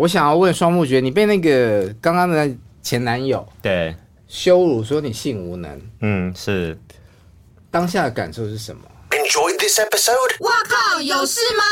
[0.00, 2.50] 我想要问双木觉，你被那个刚刚的
[2.80, 3.94] 前男友对
[4.26, 6.74] 羞辱说你性无能，嗯，是
[7.70, 10.42] 当下的感受是什么？Enjoy this episode。
[10.42, 11.62] 哇靠，有事吗？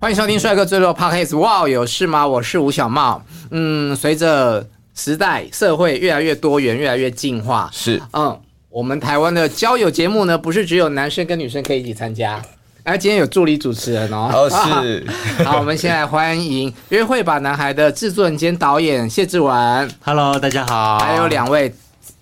[0.00, 1.38] 欢迎收听帅哥最多 Podcast。
[1.38, 2.26] 哇，有事吗？
[2.26, 3.24] 我是吴小茂。
[3.52, 12.42] 嗯，随着时代社会越来越多元，越来越进化，是嗯，我们台湾的交友节目呢，不是只有男生跟女生可以一起参加。
[12.88, 14.30] 哎，今天有助理主持人哦。
[14.32, 15.06] 哦，是。
[15.44, 19.90] 好，我们先来欢迎《约会吧男孩》的制作人兼导演谢志文。
[20.02, 20.98] Hello，大家好。
[20.98, 21.70] 还有两位，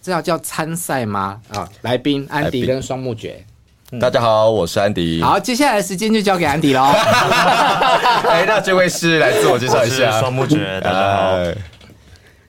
[0.02, 1.40] 这要叫参赛吗？
[1.54, 3.46] 啊，来宾安迪跟双木觉。
[4.00, 5.22] 大家好，我是安迪。
[5.22, 6.82] 好，接下来的时间就交给安迪喽。
[8.28, 10.80] 哎，那这位是来自我介绍一下，双木觉。
[10.80, 11.36] 大家好。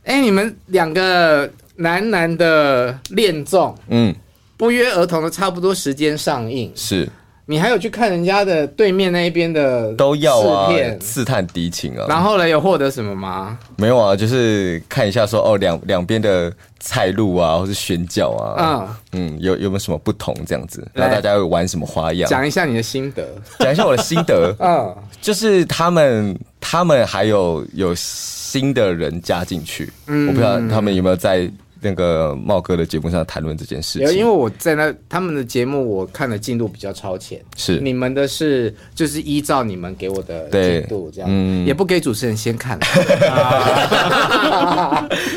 [0.05, 4.15] 哎，你们两个男男的恋综，嗯，
[4.57, 7.07] 不约而同的差不多时间上映，是。
[7.49, 10.69] 你还有去看人家的对面那一边的都要啊，
[11.01, 12.05] 试探敌情啊。
[12.09, 13.57] 然后呢，有获得什么吗？
[13.77, 20.85] 没有啊，就是看一下说哦，两两边的菜路啊，或是选角啊，嗯嗯，有有没有什么不同这样子？
[20.93, 22.29] 然后大家会玩什么花样？
[22.29, 23.25] 讲一下你的心得，
[23.59, 24.53] 讲一下我的心得。
[24.59, 31.49] 嗯，就是他们他们还有有新的人加进去，嗯，我不知道他们有没有在。
[31.79, 37.39] 那个茂哥的节目上谈论这件事情，因为我在那他们的节目，我看的进度比较超前。
[37.55, 42.79] 是你们的是就是依照你们给我的进度这样，嗯，也不给主持人先看，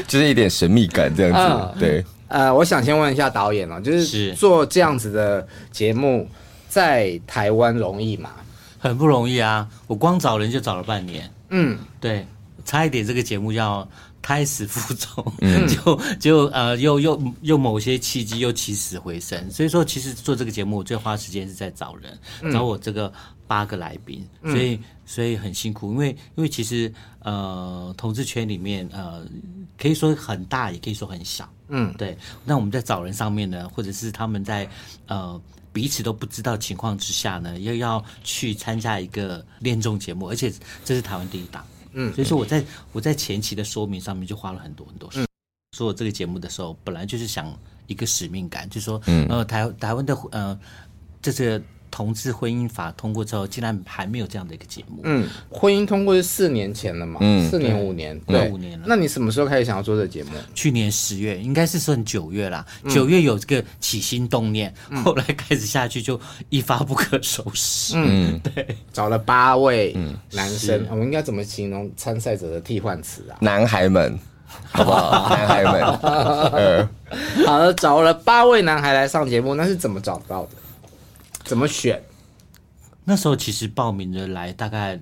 [0.08, 1.78] 就是一点神秘感这样子。
[1.78, 6.26] 对，呃，我想先问一下导演哦，就是做这样子的节目
[6.68, 8.30] 在台湾容易吗？
[8.78, 9.68] 很不容易啊！
[9.86, 11.30] 我光找人就找了半年。
[11.50, 12.26] 嗯，对，
[12.64, 13.86] 差一点这个节目要。
[14.22, 19.50] 胎死腹中，嗯、 就就呃，又又又某些契机又起死回生。
[19.50, 23.12] 所以说，其实做这个节目，我最花时间是在找人，嗯、找我这个
[23.46, 25.92] 八个来宾，所以、嗯、所以很辛苦。
[25.92, 29.24] 因为因为其实呃，同志圈里面呃，
[29.78, 31.48] 可以说很大，也可以说很小。
[31.68, 32.16] 嗯，对。
[32.44, 34.68] 那我们在找人上面呢，或者是他们在
[35.06, 35.40] 呃
[35.72, 40.52] 彼此都不知道情况之下呢，又要去参加一个恋综节目，而且
[40.84, 41.64] 这是台湾第一档。
[41.92, 45.26] 嗯，所以说我在我在前期的说明上面就花了很多很多时间。
[45.76, 47.56] 做、嗯、这个节目的时候，本来就是想
[47.86, 50.58] 一个使命感，就是说，嗯、呃，台台湾的呃，
[51.20, 51.62] 这个。
[51.90, 55.00] 同志婚姻法通过之后，竟然还没有这样的一个节目。
[55.04, 57.18] 嗯，婚姻通过是四年前了嘛？
[57.20, 58.86] 嗯，四年五年，对，五年了。
[58.88, 60.30] 那你什么时候开始想要做这个节目？
[60.54, 62.64] 去年十月，应该是算九月啦。
[62.88, 64.72] 九月有这个起心动念，
[65.04, 66.18] 后来开始下去就
[66.48, 67.94] 一发不可收拾。
[67.96, 69.96] 嗯，对，找了八位
[70.32, 73.36] 男生，我们应该怎么形容参赛者的替换词啊？
[73.40, 74.18] 男孩们，
[74.70, 75.28] 好不好？
[75.34, 75.82] 男孩们，
[76.52, 76.88] 呃，
[77.46, 80.50] 好了，找了八位男孩来上节目，那是怎么找到的？
[81.44, 82.00] 怎么选？
[83.04, 85.00] 那时候其实报名的来大概，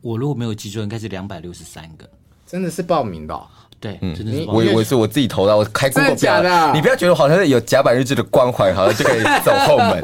[0.00, 2.08] 我如果没有记错，应该是两百六十三个。
[2.46, 3.46] 真的是报名的、哦？
[3.78, 4.44] 对，嗯、真的是。
[4.46, 6.14] 我以为是我自己投的，我开过表。
[6.14, 6.72] 假的？
[6.74, 10.02] 你不要觉得好像是有甲板日志的光环，好像就可以走后门。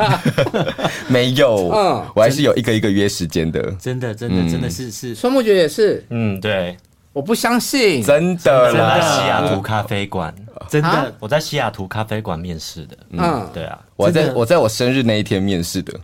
[1.08, 3.60] 没有，嗯，我还是有一个一个约时间的。
[3.72, 5.14] 真的，真的，真的，真的是是。
[5.14, 6.76] 双木觉也是，嗯，对，
[7.12, 8.72] 我不相信，真的。
[8.72, 10.34] 真的西雅图咖啡馆，
[10.68, 12.96] 真的，我在西雅图咖啡馆面试的。
[13.10, 13.78] 嗯，对啊。
[13.96, 16.00] 我在我在我生日那一天面试的，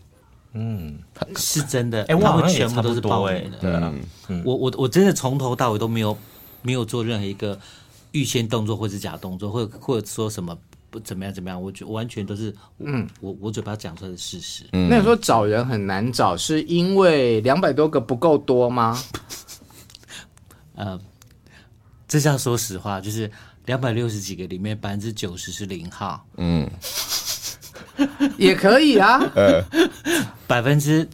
[0.52, 0.98] 嗯，
[1.36, 2.02] 是真的。
[2.04, 3.58] 哎，我们全部都是报名的。
[3.58, 3.92] 对啊，
[4.44, 6.16] 我我我真的从头到尾都没有
[6.62, 7.58] 没有做任何一个
[8.12, 10.56] 预先动作或是假动作，或者或者说什么
[10.90, 14.64] 不怎么样怎么样，我觉完全都是嗯，我我嘴巴讲出来的事实。
[14.72, 18.98] 那你说找人很难找，是因为两百多个不够多吗？
[20.76, 20.98] 呃，
[22.08, 23.30] 这是要说实话，就是。
[23.66, 26.26] 两百六十几个里面，百分之九十是零号。
[26.36, 26.68] 嗯，
[28.36, 29.20] 也可以啊。
[29.34, 29.62] 呃，
[30.46, 31.08] 百分之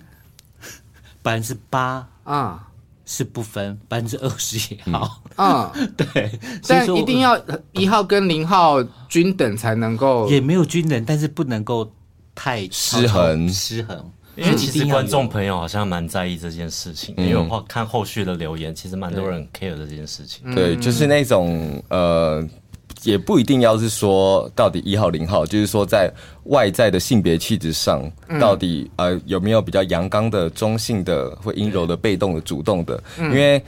[1.22, 2.69] 百分之八啊
[3.04, 5.22] 是不分，百分之二十也好。
[5.37, 6.38] 嗯， 对。
[6.66, 7.41] 但一定要
[7.72, 10.28] 一号跟零号均等才能够。
[10.28, 11.92] 也没有均等，但是不能够
[12.34, 13.48] 太失衡。
[13.48, 14.12] 失衡。
[14.38, 20.55] 因为其实观众朋友好像蛮在意这件事情，因为我看后续的留言，其实蛮多人 care 这件事情。
[20.55, 22.46] 对，就是那种呃，
[23.02, 26.08] 也不一定要是说到底一号零号，就是说在
[26.44, 28.08] 外在的性别气质上，
[28.40, 33.02] 到底呃有没有比较阳刚的、中性的、或阴柔的、被动的、主动的？
[33.19, 33.61] 因为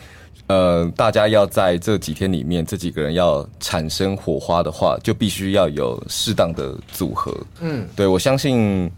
[0.47, 7.37] 呃，大家要在这几天里面，这几个人要产生火花的话，就必须要有适当的组合。
[7.61, 8.91] 嗯，对，我相信。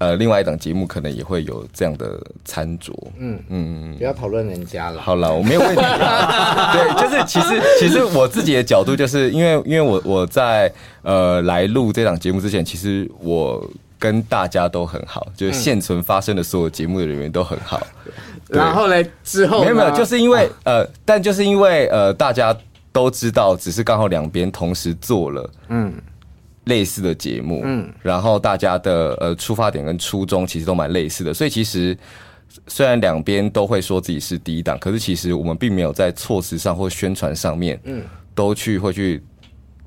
[0.00, 2.96] 呃，另外一档节目可能也会有这样的餐桌。
[3.18, 4.98] 嗯嗯，不要讨论人家了。
[4.98, 5.76] 好了，我没有问题。
[6.72, 13.62] 对，就是其实其实我自己的角度，就是因为因为我我在呃来录这档节目之前，其实我
[13.98, 17.78] 跟大家都很好，就是现存发生的所有节目的人员都很好。
[18.48, 22.56] 然后嘞，之后没有没有，就是因为呃，但就是因为呃，大家
[22.90, 25.92] 都知道，只是刚好两边同时做了嗯
[26.64, 31.96] 类似的节目，嗯，然后大家的呃出发点跟初衷其实都蛮类似的，所以其实
[32.66, 38.02] 虽然两边都会说自己是第一档，可是其实我们并没有在措辞上或宣传上面，嗯，
[38.34, 39.22] 都去会去。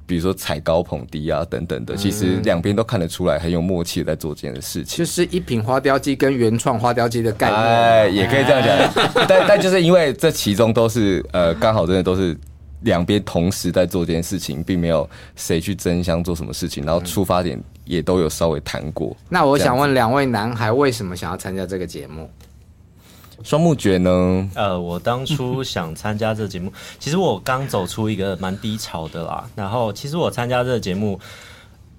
[0.06, 4.98] 比如说踩高捧低啊等等的，其实两边都看得出来很有默契的在做这件事情。
[4.98, 9.26] 就是一品花雕鸡跟原创花雕鸡的概念，哎，也可以这样讲。
[9.30, 12.38] 但 但就是因为这其中都是呃，刚好真的都是
[12.84, 19.16] 两边同时在做这件事情，并没有谁去争相做什么事情，然后出发点也都有稍微谈过。
[19.30, 22.30] 那我想问两位男孩，为什么想要参加这个节目？
[23.44, 24.50] 双木觉呢？
[24.56, 29.50] 呃，我当初想参加这个节目，其实我刚走出一个蛮低潮的啦。
[29.56, 31.20] 然后，其实我参加这个节目。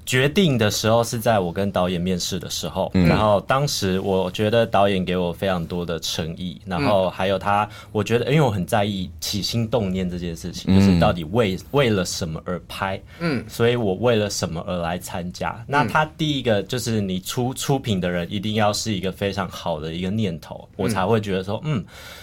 [0.06, 15.64] 决定的时候是在我跟导演面试的时候，然后当时我觉得导演给我非常多的诚意，然后还有他，我觉得因为我很在意起心动念这件事情，就是到底为为了什么而拍，嗯，所以我为了什么而来参加。
[15.66, 21.82] 那他第一个就是你出出品的人一定要是一个非常好的一个念头，我才会觉得说，嗯，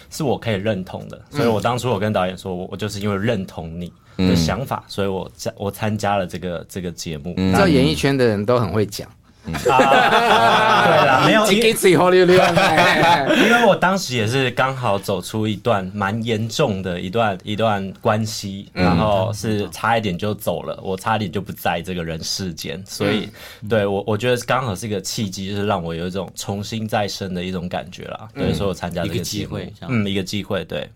[0.09, 1.19] 是我可以认同的。
[1.31, 3.91] 所以我当初我跟导演说，我我就是因为认同你。
[4.27, 7.33] 的想法，所以我参我参加了这个这个节目。
[7.37, 9.07] 你知道演艺圈的人都很会讲，
[9.45, 23.27] 对啦，没有 因为我当时也是刚好走出一段蛮严重的一段一段关系，然后是差一点就走了，我差一点就不在这个人世间，所以
[23.67, 28.27] 对我我觉得刚好是一个契机，就是让我有一种重新再生的一种感觉啦。
[28.33, 30.87] 对，所以我参加这个机会，嗯，一个机会，对。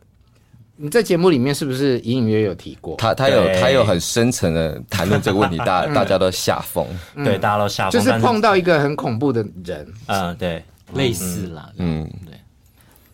[0.77, 2.98] 你在节目里面是不是隐隐约约有提过？
[2.98, 6.86] 他他有他有很深层的谈论这个问题，大大家都吓疯，
[7.24, 10.63] 对，大家都吓疯，就是碰到一个很恐怖的人，嗯，对，
[10.94, 12.38] 类似啦，嗯，对。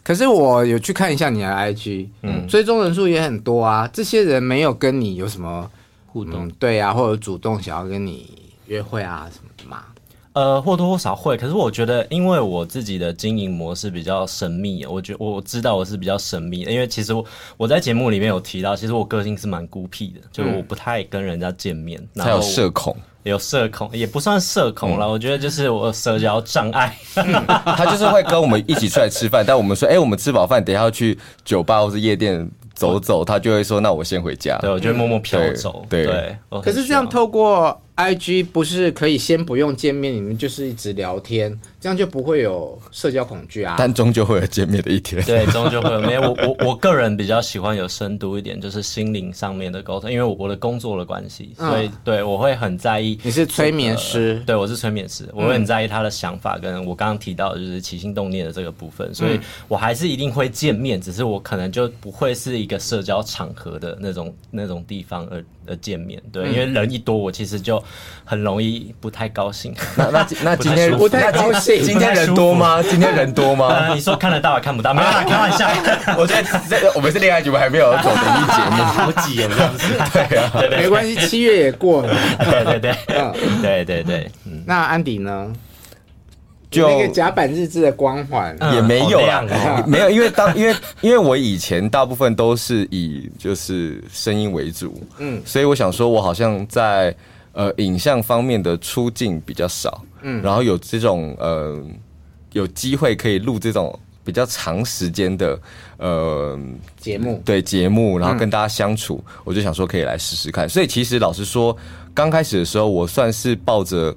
[0.04, 3.88] 可是我有去看一下你的 IG，嗯，追踪人数也很多啊。
[3.94, 5.70] 这些人没有跟你有什么
[6.08, 9.84] 互动，对啊，或者主动想要跟你约会啊什么的吗？
[10.34, 17.26] 呃，或多或少会，可是我觉得，因为我自己的经营模式比较神秘，我觉我知道我是比较神秘的，因为其实我
[17.58, 37.78] 我在节目里面有提到，其实我个性是蛮孤僻的，就我不太跟人家见面，还有社恐，有社恐也不算社恐了，我觉得就是我社交障碍， 他就是会跟我们一起出来吃饭，但我们说，哎，我们吃饱饭，等一下要去酒吧或是夜店走走，他就会说，那我先回家，对，我就会默默飘走，对，可是这样透过。
[37.96, 43.76] IG 不是可以先不用见面，你们就是一直聊天，这样就不会有社交恐惧啊。
[43.78, 45.22] 但终究会有见面的一天。
[45.24, 46.02] 对，终究会有。
[46.02, 53.20] 没有，我我我个人比较喜欢有深度一点，就是心灵上面的沟通，因为我的工作的关系，所以、嗯、对我会很在意。
[53.22, 54.38] 你是催眠师？
[54.40, 66.22] 呃、对，我是催眠师，我会很在意他的想法，跟我刚刚提到的就是起心动念的这个部分，所以我还是一定会见面，只是我可能就不会是一个社交场合的那种那种地方而而见面。
[66.32, 67.81] 对，因为人一多，我其实就
[68.24, 69.74] 很容易不太高兴。
[69.96, 72.82] 那那那 今天不太高兴，今天人多吗？
[72.90, 73.90] 今天人多吗？
[73.94, 74.94] 你说看得到还看不到？
[74.94, 75.68] 没有啦，开玩笑。
[76.18, 79.88] 我觉得这我们是恋爱节目，还没有走灵异节目，好挤哦，这样子。
[80.14, 82.16] 对啊，没关系，七月也过了。
[82.40, 84.32] 对对对，嗯，对对对。
[84.66, 85.52] 那安迪呢？
[86.70, 89.44] 就那个甲板日志的光环也没有啊，
[89.86, 97.14] 没有，因为当因为因为我以前大部分都是以就是声音为主，嗯，所以我想说，我好像在。
[97.54, 101.82] 呃，影像方面的出镜比较少，嗯，然后有这种呃，
[102.54, 105.60] 有机会可以录这种比较长时间的
[105.98, 106.60] 呃
[106.98, 110.68] 节目，对节目，然后跟大家相处，嗯，我就想说可以来试试看。
[110.70, 111.76] 所以其实老实说，
[112.14, 114.16] 刚开始的时候，我算是抱着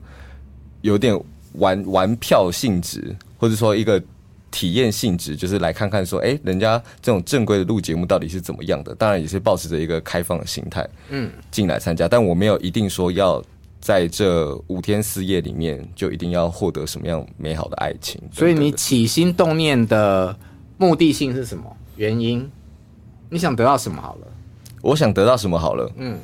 [0.83, 1.19] 有点
[1.55, 4.03] 玩玩票性质，或者说一个。
[4.55, 8.95] 体验性质就是来看看说，哎，人家这种正规的录节目到底是怎么样的？
[8.95, 12.07] 当然也是保持着一个开放的心态，嗯，进来参加。
[12.07, 13.43] 但我没有一定说要
[13.81, 18.23] 在这五天四夜里面就一定要获得什么样美好的爱情。
[18.31, 20.39] 所以你起心动念的
[20.79, 21.77] 目的性是什么？
[21.97, 22.49] 原因？
[23.29, 24.01] 你想得到什么？
[24.01, 24.27] 好了，
[24.83, 25.59] 我想得到什么？
[25.59, 26.17] 好了，嗯，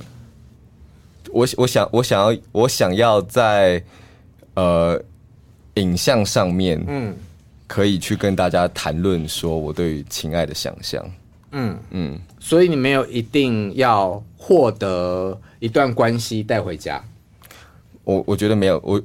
[1.33, 3.83] 我我想我想要我想要在
[4.55, 5.03] 呃
[5.75, 7.13] 影像上面，嗯。
[7.71, 11.01] 可以去跟大家谈论说我对于情爱的想象，
[11.53, 17.01] 嗯嗯，所以你没有一定要获得一段关系带回家，
[18.03, 19.01] 我我觉得没有，我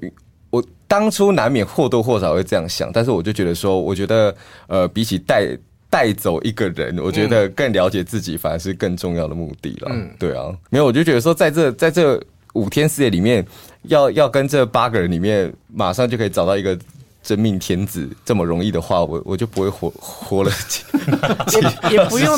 [0.50, 5.56] 我当初难免或多或少会这样想，但是我就觉得说，我觉得呃，比起带
[5.88, 9.92] 带走一个人，我觉得更了解自己反而是更重要的目的了。
[9.92, 12.20] 嗯，对啊，没有，我就觉得说，在这在这
[12.54, 13.46] 五天四夜里面，
[13.84, 16.76] 要要跟这八个人里面，马上就可以找到一个。
[17.26, 20.84] 真命天子这么容易的话，我我就不会活活了 几
[21.90, 22.38] 也也不用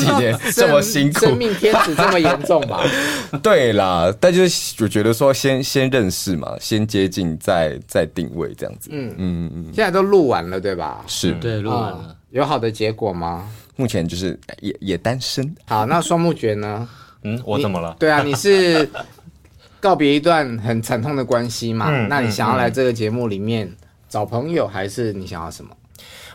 [0.54, 2.82] 这么辛苦真命天子这么严重吧？
[3.42, 8.88] 对啦，但就是我觉得说先先认识嘛，先接近再再定位这样子。
[8.90, 11.04] 嗯嗯嗯，现在都录完了，对吧？
[11.06, 11.96] 是，对，录完了。
[11.98, 13.48] 啊有好的结果吗？
[13.76, 15.54] 目前就是也也单身。
[15.66, 16.86] 好，那双木觉呢？
[17.24, 17.96] 嗯，我怎么了？
[17.98, 18.86] 对啊，你是
[19.80, 21.86] 告别一段很惨痛的关系嘛？
[21.88, 23.66] 嗯那你想要来这个节目里面
[24.08, 25.70] 找朋友，还是你想要什么？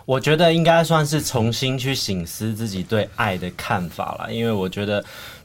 [0.06, 5.04] 我觉得应该算是重新去醒思自己对爱的看法了，因为我觉得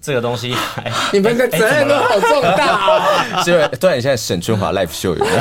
[0.09, 3.43] 这个东西， 哎你们的责任都好重大哦。
[3.45, 5.39] 是因为突然现在沈春华 live show 有没有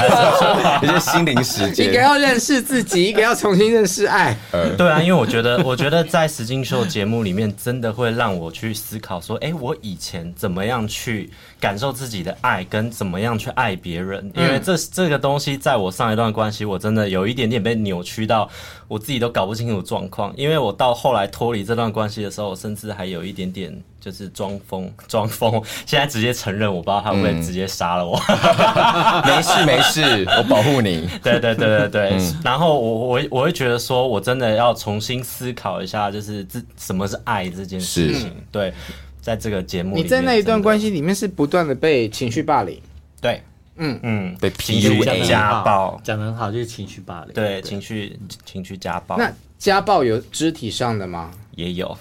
[0.93, 4.37] 有些心灵时间一个，要认识自己，一个要重新认识爱。
[4.77, 11.29] 对啊，因为我觉得，我觉得在实境秀节目里面，真的会让我去思考说，哎，我以前怎么样去
[11.61, 14.29] 感受自己的爱，跟怎么样去爱别人？
[14.35, 18.49] 因为这这个东西，在我上一段关系，我真的有一点点被扭曲到，
[18.89, 20.33] 我自己都搞不清楚状况。
[20.35, 23.73] 因为我到后来脱离这段关系的时候，我甚至还有一点点
[24.07, 25.61] 就是装疯，装疯。
[25.85, 28.17] 现在直接承认，我不知道他会不会直接杀了我。
[29.27, 31.05] 没事没事，我保护你。
[31.21, 38.33] 对对对对对，然后我我我会觉得说，我真的要重新思考一下，就是这什么是爱这件事情。
[38.49, 38.73] 对，
[39.19, 42.79] 在这个节目里面，你在那一段关系里面是不断的被情绪霸凌，
[43.19, 43.43] 对，
[43.75, 47.33] 嗯嗯，被情绪 PUA 家暴，讲得很好，就是情绪霸凌。
[47.33, 51.31] 对，情绪情绪家暴，那家暴有肢体上的吗？
[51.55, 51.97] 也有。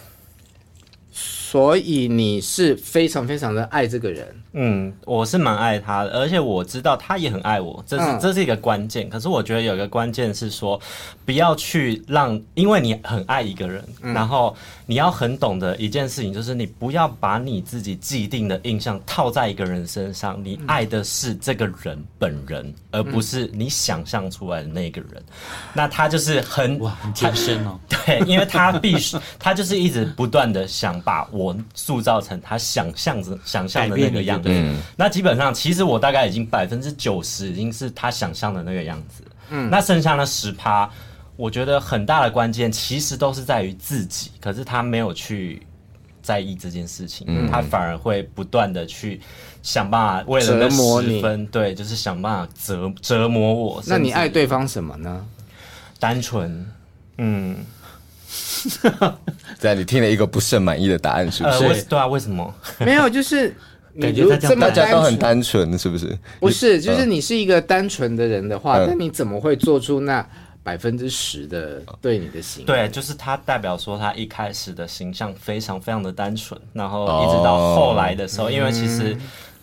[1.49, 9.09] 所以你是非常非常的爱这个人，嗯，我是蛮爱他的，而且我知道他也很爱我，这是、嗯这是一个关键。
[9.09, 10.81] 可是我觉得有一个关键是说，
[11.25, 25.23] 不要去让，因为你很爱一个人，嗯然后你要很懂得一件事情，就是你不要把你自己既定的印象套在一个人身上，你爱的是这个人本人，而不是你想象出来的那个人。
[25.73, 27.79] 那他就是很哇，很艰深哦。
[27.89, 34.49] 对，因为他必须，他就是一直不断的想把我塑造成他想象着想象的那个样子。
[34.51, 39.23] 嗯那基本上，其实我大概已经百分之九十已经是他想象的那个样子。
[39.51, 40.91] 嗯，那剩下那十趴，
[41.37, 45.65] 我觉得很大的关键其实都是在于自己，可是他没有去
[46.23, 49.21] 在意这件事情，他反而会不断的去
[49.63, 53.83] 想办法为了那折磨你十分，对，就是想办法折折磨我。
[53.87, 55.25] 那你爱对方什么呢？
[56.01, 56.67] 单纯，
[57.19, 57.57] 嗯。
[59.59, 61.69] 在你听了一个不甚满意的答案，是不呃，是？
[61.69, 62.55] 为对啊，为什么？
[62.79, 63.55] 没有，就是
[63.93, 66.17] 你感觉大家都很单纯，是不是？
[66.41, 70.27] 不是，就是你是一个单纯的人的话，嗯那你怎么会做出那
[70.63, 72.67] 百分之十的对你的行为？
[72.67, 79.17] 对，就是他代表说他一开始的形象非常非常的单纯，然后一直到后来的时候，因为其实。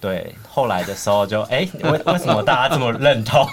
[0.04, 3.48] 对，后来的时候就哎，为为什么大家这么认同？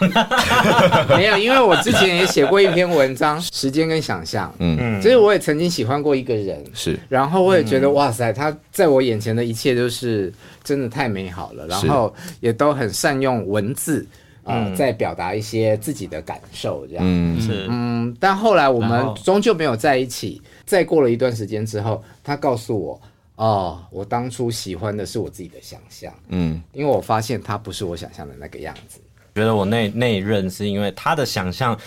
[1.17, 6.99] 没有，因为我之前也写过一篇文章《时间跟想象》，嗯，就是我也曾经喜欢过一个人，是。
[7.09, 10.33] 然后我也觉得、哇塞，他在我眼前的一切都是
[10.65, 14.05] 真的太美好了，然后也都很善用文字
[14.43, 17.41] 啊、呃在表达一些自己的感受，这样，嗯。
[17.41, 20.43] 是，嗯，但后来我们终究没有在一起。
[20.67, 23.01] 再过了一段时间之后，他告诉我，
[23.41, 29.01] 哦，我当初喜欢的是我自己的想象，嗯，因为我发现他不是我想象的那个样子。
[29.35, 31.79] 觉得我那那一任是因为他的想象。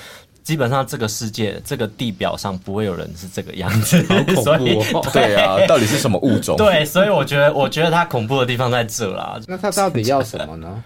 [0.43, 4.03] 基本上这个世界，这个地表上不会有人是这个样子，
[4.43, 4.77] 所以
[5.13, 6.57] 对啊，到底是什么物种？
[6.57, 9.39] 对，所以我觉得，我觉得他恐怖的地方在这啦。
[9.47, 10.83] 那他到底要什么呢？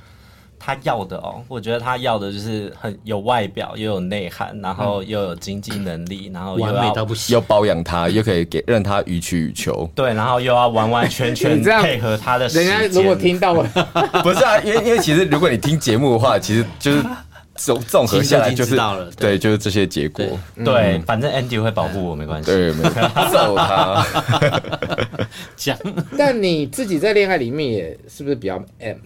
[0.67, 7.33] 他要的哦，我觉得他要的就是很有外表，又有内涵，然后又有经济能力，然后又完美要到不行。
[7.33, 9.89] 又包养他，又可以给让他予取予求。
[9.95, 12.91] 对，然后又要完完全全 你这样配合他的时人间。
[12.91, 13.63] 家如果听到我，
[14.21, 17.01] 不是啊，因为因为其实如果你听节目的话，其实就是
[17.55, 20.25] 综综合下来就是其实都已经知道了对对，就是这些结果。
[20.65, 22.51] 对，反正 Andy 会保护我，没关系。
[22.51, 22.89] 对，没有
[23.31, 24.05] 揍他。
[25.55, 25.77] 讲
[26.17, 28.97] 但你自己在恋爱里面也是不是比较 M？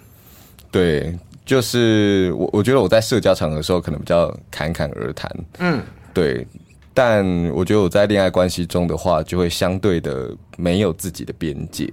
[0.72, 5.30] 对，就是我我觉得我在社交场合的时候可能比较侃侃而谈。
[5.60, 5.82] 嗯，
[6.14, 6.48] 对。
[6.94, 11.90] 但我觉得我在恋爱关系中的话，就会相对的没有自己的边界。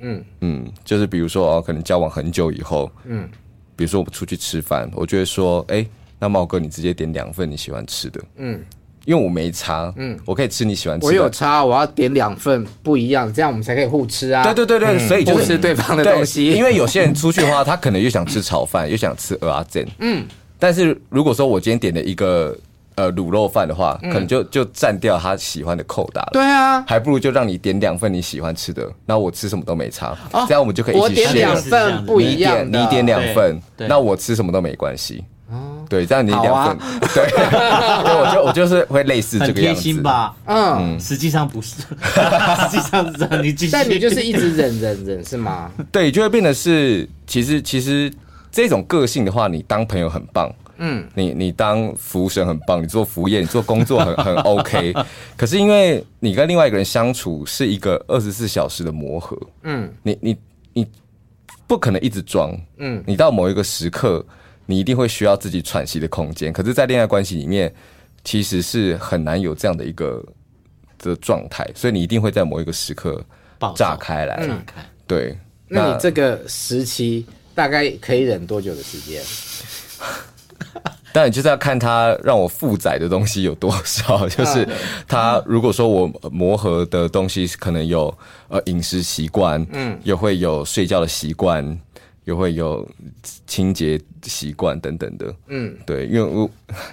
[0.00, 3.28] 嗯嗯，就是比如说哦，可能交往很久以后，嗯，
[3.76, 5.86] 比如说我们出去吃饭，我就会说，哎、
[6.18, 8.60] 那茂哥你直接点两份你喜欢吃的，嗯，
[9.04, 14.42] 因为我没差，嗯，我可以吃你喜欢吃的，我有差，我要点两份不一样，这样我们才可以互吃啊。
[14.44, 16.52] 对对对对，所以就是吃对方的对东西。
[16.52, 20.24] 因为有些人出去的话，他可能又想吃炒饭， 又想吃蚵仔煎，嗯，
[20.58, 22.56] 但是如果说我今天点了一个
[22.94, 26.30] 呃卤肉饭的话，可能就就占掉他喜欢的扣打了。
[26.32, 35.24] 对啊，还不如就让你点两份你喜欢吃的，然后我吃什么都没差，哦这样我们就可以一起我点 share 两份不你一样的，点你点两份，那我吃什么都没关系。
[35.88, 36.78] 对，这样你两份，好啊
[37.14, 40.02] 对， 对，我就我就是会类似这个样子心？
[40.02, 40.34] 吧？
[40.46, 43.42] 嗯，实际上不是， 实际上是这样。
[43.42, 45.70] 你继续，但你就是一直忍忍忍是吗？
[45.92, 48.12] 对，就会变得是，其实其实
[48.50, 54.94] 这种个性的话，你当朋友很棒，嗯，你你当服务生很棒，你做服务业，你做工作很很 OK。
[55.36, 60.36] 可是因为你跟另外一个人相处是一个二十四小时的磨合，嗯，你你
[60.72, 60.86] 你
[61.66, 64.24] 不可能一直装，嗯你到某一个时刻，
[64.66, 66.52] 你一定会需要自己喘息的空间。
[66.52, 67.72] 可是，在恋爱关系里面，
[68.24, 70.24] 其实是很难有这样的一个
[70.98, 73.24] 的状态，所以你一定会在某一个时刻
[73.58, 74.46] 爆炸开来。
[74.46, 74.84] 炸开。
[75.06, 75.38] 对，
[75.68, 79.22] 那你这个时期大概可以忍多久的时间？
[81.14, 84.66] 但你就是要看他让我负载的东西有多少， 就是
[85.06, 88.16] 他如果说我磨合的东西可能有
[88.48, 91.78] 呃饮食习惯，嗯，也会有睡觉的习惯，
[92.24, 92.88] 又会有
[93.46, 96.48] 清洁习惯等等的，嗯，对，因为我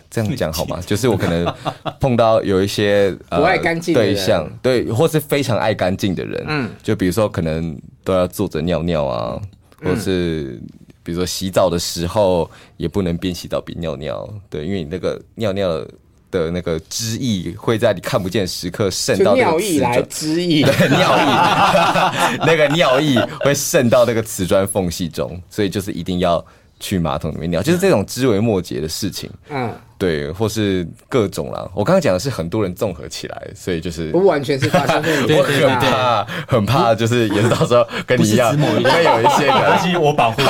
[0.09, 0.81] 这样讲好吗？
[0.85, 1.53] 就是我可能
[1.99, 9.41] 碰到有一些呃不爱干净对象，对，或是非常爱干净的人，嗯，就比如说可能都要坐着尿尿啊，
[9.83, 10.59] 或是。
[11.01, 15.83] 比如说洗澡的时候也不能边洗澡边尿尿，对，因为你那个尿尿
[16.31, 26.45] 的那个汁液会在你看不见的时刻渗到那个尿液来汁液， 对，尿液， 那个尿液会渗到那个瓷砖缝隙中，所以就是一定要
[26.79, 31.67] 去马桶里面尿，就是这种枝微末节的事情，嗯，对，或是各种啦。
[31.73, 35.59] 我刚刚讲的是很多人综合起来，所以就是不完全是发生在你 我很。
[35.79, 39.55] 怕，很怕，就是也是到时候跟你一样，会有一些人。
[39.55, 40.41] 关系我保护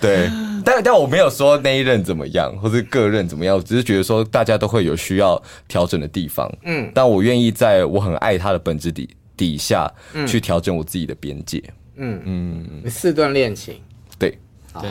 [0.00, 0.30] 对，
[0.66, 6.52] 但但我没有说那一任怎么样，或是各任怎么样，我只是觉得说大家都会有需要调整的地方。
[6.64, 9.88] 嗯，但我愿意在我很爱他的本质底底下
[10.26, 11.62] 去调整我自己的边界。
[11.98, 13.80] 嗯嗯，四段恋情，
[14.18, 14.36] 对，
[14.82, 14.90] 对，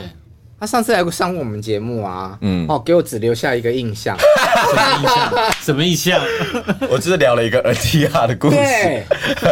[0.58, 5.52] 他上次来过上过我们节目啊，嗯哦，给我只留下一个印象，什么印象？
[5.60, 6.20] 什么印象？
[6.90, 9.04] 我只是聊了一个 NTR 的故事，对，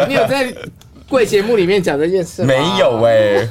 [0.07, 0.51] 你有在
[1.07, 2.47] 贵节目里面讲这件事吗？
[2.47, 3.47] 没有哎、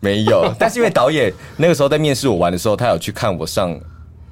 [0.00, 0.52] 没有。
[0.58, 3.78] 但是因为导演那个时候在面试我玩的时候，他有去看我上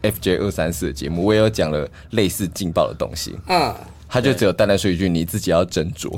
[0.03, 3.37] FJ 二三四的节目，我也有讲了类似劲爆的东西。
[3.49, 3.75] 嗯，
[4.09, 6.11] 他就只有淡淡说一句：“你自己要斟酌。”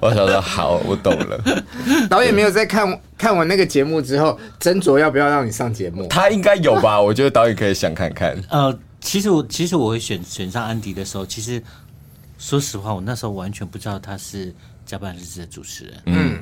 [0.00, 1.38] 我想说好，我懂了。
[2.08, 6.06] 导演没有在看看完那个节目之后斟酌要不要让你上节目。
[6.08, 6.98] 他应该有吧？
[7.00, 8.36] 我觉得导演可以想看看。
[8.48, 11.62] 呃，其实我其实我会选选上安迪的时候，其实
[12.38, 14.52] 说实话，我那时候完全不知道他是
[14.86, 15.94] 加班日志的主持人。
[16.06, 16.38] 嗯，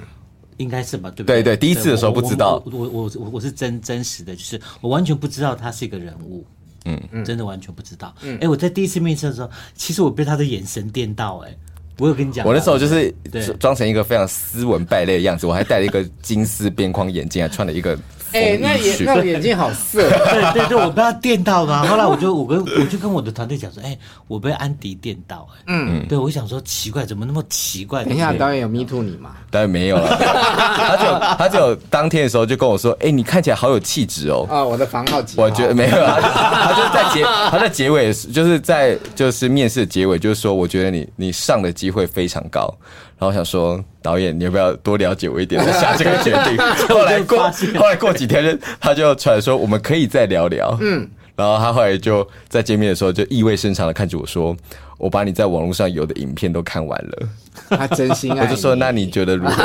[0.59, 1.11] 应该是吧？
[1.11, 1.43] 对不对？
[1.43, 6.45] 对对第一次的时候不知道我我我我我是真真实的，就是我完全不知道他是一个人物。
[6.85, 8.15] 嗯嗯，真的完全不知道。
[8.23, 11.49] 哎、欸，我在第一次面试的时候，其实我被他的眼神电到、欸。
[11.49, 11.57] 哎，
[11.99, 17.99] 我有跟你讲，我那时候就是对装成一个非常斯文败类的样子，我还戴了一个金丝边框眼镜，还穿了一个
[18.33, 20.03] 哎、欸，那眼那眼睛好色。
[20.09, 21.87] 对对对，我被他电到嘛。
[21.87, 28.05] 后来我就我跟我就跟我的团队讲说，哎、欸，我被安迪电到、欸，哎，嗯，对我想说奇怪，怎么那么奇怪？
[28.05, 29.31] 等一下，导演有 me too 你吗？
[29.51, 34.47] 导演没有了，他就他就当天的时候就跟我说，哎、欸，你看起来好有气质哦。
[34.51, 35.23] 啊、哦，我的房号？
[35.37, 42.73] 我觉得没有，他就他就在结他在结尾，就是在就是面试的结尾，就是说，我觉得你你上的机会非常高。
[43.19, 46.57] 然后我想说，导演，你要不要多了解我一点， 再下这个决定？
[46.89, 50.77] 后来过后来过几天，他就出来说，我们可以再聊聊。
[50.81, 54.57] 嗯，然后他后来就在见面的时候，就意味深长的看着我说
[54.99, 57.29] ：“我把你在网络上有的影片都看完了。
[57.71, 58.45] ”他真心爱。
[58.45, 59.63] 我就说：“那你觉得如何？”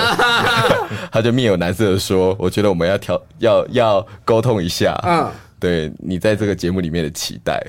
[1.11, 7.63] 他就面有难色的说：“我觉得我们要调，要要沟通一下。”嗯，对你在这个节目里面的期待。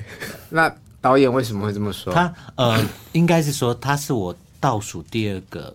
[0.49, 2.11] 那导演为什么会这么说？
[2.11, 2.79] 他呃，
[3.11, 4.35] 应该是说他是我。
[4.57, 5.71] 倒数第二个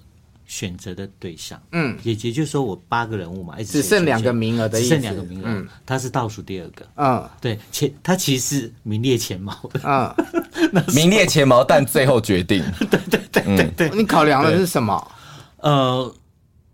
[0.51, 15.13] 选择的对象，嗯，也也就是说，我八个人物嘛，只剩两个名额的意思，只剩两个名额，嗯，他是倒数第二个，嗯，对，前他其实是名列前茅的，嗯， 名列前茅，但最后决定， 对对对对对，嗯、你考量的是什么？
[15.59, 16.13] 呃，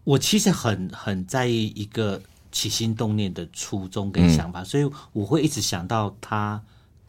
[0.04, 2.18] 我其实很很在意一个
[2.50, 6.58] 起心动念的初衷跟想法，嗯、所以我会一直想到他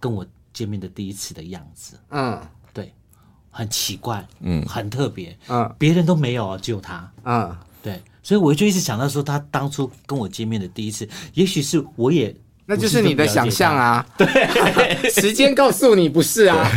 [0.01, 2.38] 跟我见面的第一次的样子，嗯。
[3.58, 12.32] 很奇怪，嗯，很特别，嗯，别人都没有，只有他，嗯，对，所以我就一直想到说，他当初跟我见面的第一次，也许是我也，
[12.67, 14.28] 那就是你的想象啊，对，
[15.10, 16.70] 时间告诉你不是啊。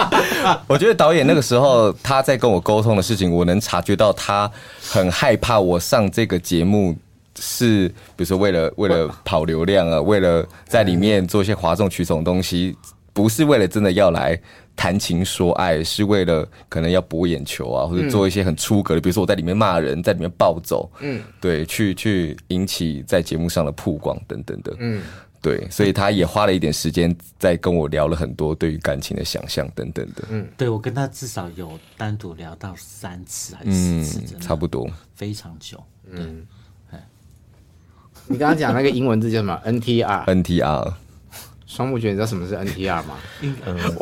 [0.66, 6.96] 我觉得导演那个时候他在跟我沟通的事情，我能察觉到他很害怕我上这个节目
[7.38, 12.74] 是，比如说为了为了跑流量啊，为了在里面做一些哗众取宠的东西。
[13.12, 14.40] 不是为了真的要来
[14.74, 25.02] 谈情说爱，是为了可能要博眼球啊，或者做一些很出格的，比如说我在里面骂人，在里面暴走，嗯，对，去去引起在节目上的曝光等等的，嗯。
[25.42, 30.22] 对，所以他也花了一点时间在跟我聊了很多对于感情的想象等等的。
[30.30, 35.82] 嗯，对，我跟他至少有单独聊到三次还是四次，嗯，差不多，非常久。
[36.08, 36.46] 嗯，
[38.28, 40.92] 你刚刚讲那个英文字叫什么？NTR，NTR。
[41.74, 43.14] 双木觉，你知道什么是 NTR 吗？
[43.40, 43.54] 嗯，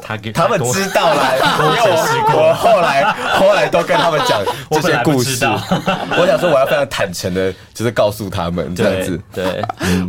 [0.02, 1.22] 他给他们知道了，
[1.62, 3.04] 因为我我后来
[3.38, 5.46] 后来都跟他们讲 这些故事。
[6.18, 9.20] 我，想说，我要非常坦诚的，就是告诉他们这样子。
[9.32, 9.62] 对，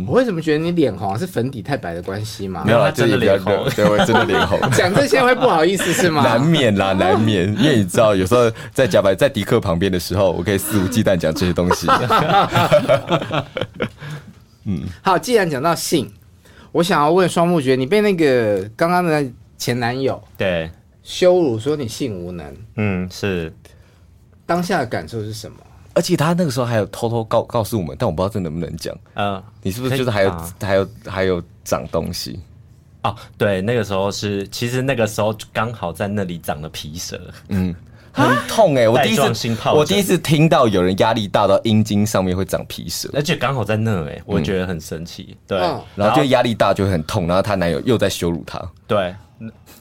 [0.08, 1.16] 我为什么觉得你脸红？
[1.16, 2.64] 是粉底太白的关系吗？
[2.66, 4.58] 没有啦，真的脸红，对，我真的脸红。
[4.72, 6.22] 讲这些会不好意思是吗？
[6.24, 11.86] 难免啦，难免，因为你知道，有时候在假白在迪克旁边的时候，我可以肆无忌惮讲这些东西。
[14.64, 16.12] 嗯，好，既然讲到性。
[16.72, 19.24] 我想要问双木觉，你被那个刚刚的
[19.56, 20.70] 前男友对
[21.02, 23.52] 羞辱，说你性无能，嗯，是
[24.46, 25.58] 当下的感受是什么？
[25.94, 28.96] 而且他那个时候还有偷偷告告诉我们，但我不知道这能不能讲。
[29.14, 32.40] 嗯、呃，你是不是就是还有、啊、还有还有长东西？
[33.02, 37.74] 哦，对，那个时候是，其实那个时候刚好在那里长了皮蛇，嗯。
[38.12, 38.88] 很痛哎、欸！
[38.88, 45.36] 我第一次，我第一次听到有人压力大到阴茎上面会长皮蛇，而且刚好在那哎、欸，我觉得很神奇。
[45.46, 45.58] 对，
[45.94, 48.60] 然后就压力大就会很痛，然后她男友又在羞辱她。
[48.86, 49.14] 对。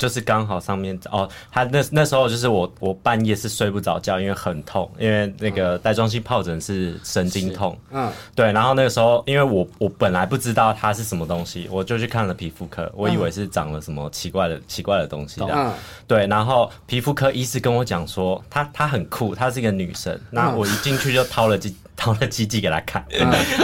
[0.02, 15.72] 就是刚好上面哦，他那那时候就是我我半夜是睡不着觉，因为很痛，因为那个带状性疱疹是神经痛，嗯，对，然后那个时候因为我我本来不知道它是什么东西，我就去看了皮肤科，我以为是长了什么奇怪的奇怪的东西的，嗯，
[16.08, 21.76] 对，然后皮肤科医师跟我讲说，她她很酷，她是一个女生，那我一进去就掏了几。
[22.02, 23.06] 掏了鸡鸡给他看，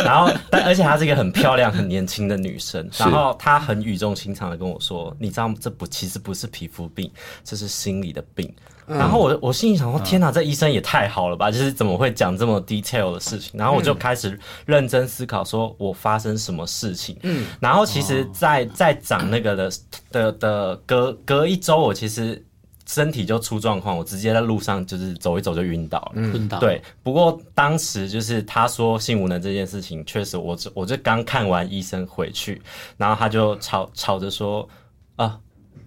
[0.05, 7.11] 然后但而且她是一个很漂亮、很年轻的女生，然后她很语重心长的跟我说：“你知道这不其实不是皮肤病，
[7.43, 8.53] 这是心理的病。”
[8.85, 11.49] 然后我我心里想说：“天哪，这医生也太好了吧！
[11.49, 17.17] 就是怎么会讲这么 detail 的事情？”然后我就开始认真思考，说我发生什么事情。
[17.23, 19.71] 嗯，然后其实在，在在长那个的
[20.11, 22.45] 的的隔隔一周，我其实。
[22.87, 26.21] 身体就出状况，我直接在路上就是走一走就晕倒了。
[26.21, 26.59] 晕倒。
[26.59, 32.61] 对，不过当时就是他说性无能这件事情，确实我我就刚看完医生回去，
[32.97, 34.67] 然后他就吵吵着说
[35.17, 35.39] 啊。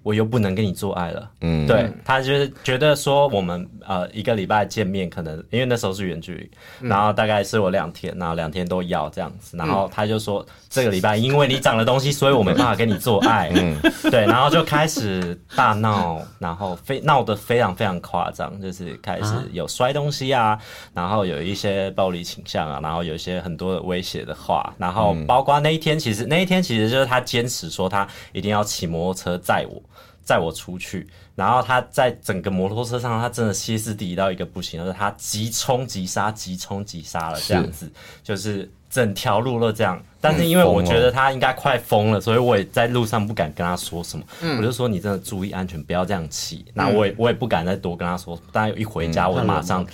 [0.02, 13.76] 我又不能跟你做爱了，嗯，对，他就是觉得说我们呃一个礼拜见面，可能因为那时候是远距离，嗯，然后大概是我两天，然后两天都要这样子，然后他就说，嗯，这个礼拜因为你长了东西，所以我没办法跟你做爱，嗯，
[14.10, 20.58] 对，然后就开始大闹，然后非闹得非常非常夸张，就是开始有摔东西啊，
[20.94, 29.82] 然后有一些暴力倾向啊，然后有一些很多的威胁的话，然后包括那一天，其实那一天其实就是他坚持说他一定要骑摩托车载我。
[30.30, 37.90] 载我出去，然后他在整个摩托车上，他真的歇斯底里到一个不行，就是他急冲急刹，急冲急刹了这样子，
[38.22, 40.00] 就是整条路都这样。
[40.20, 46.64] 但是因为我觉得他应该快疯了，所以我也在路上不敢跟他说什么，嗯、我就说你真的注意安全，不要这样骑。
[46.72, 49.84] 那我也我也不敢再多跟他说，但一回家我马上。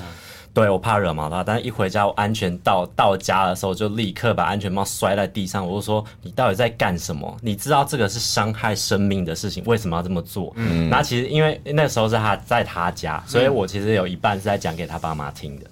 [0.57, 5.69] 对，我怕惹毛他，但是一回家我安全到到家的时候，就立刻把安全帽摔在地上。
[5.69, 7.37] 我就说：“你到底在干什么？
[7.43, 15.67] 你知道这个是伤害生命的事情，为什么要这么做？”嗯，那其实因为那时候是他在他家，所以我其实有一半是在讲给他爸妈听的，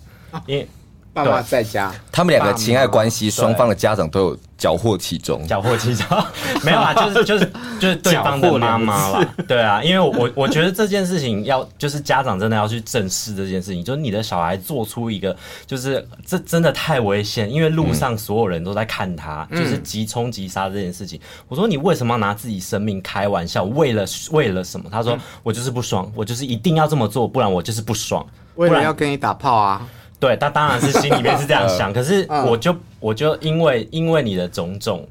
[0.44, 0.68] 因为。
[1.14, 5.46] 爸妈在家，他们两个情爱关系，双方的家长都有搅和其中。
[5.46, 6.07] 搅和其中，
[6.64, 9.35] 没有啊，就是就是就是对方的妈妈啦。
[9.46, 21.20] 对啊，因为我我觉得这件事情要就是家长真的要去正视这件事情，就是你的小孩做出一个，就是这真的太危险，因为路上所有人都在看他，嗯、就是急冲急刹这件事情。
[21.46, 23.62] 我说你为什么要拿自己生命开玩笑？
[23.62, 24.90] 为了为了什么？
[24.90, 28.27] 他说我就是不爽，我就是一定要这么做，不然我就是不爽。
[28.57, 29.87] 为了要跟你打炮啊。
[30.20, 35.07] 对，他当然是心里面是这样想， 可是我就我就因为因为你的种种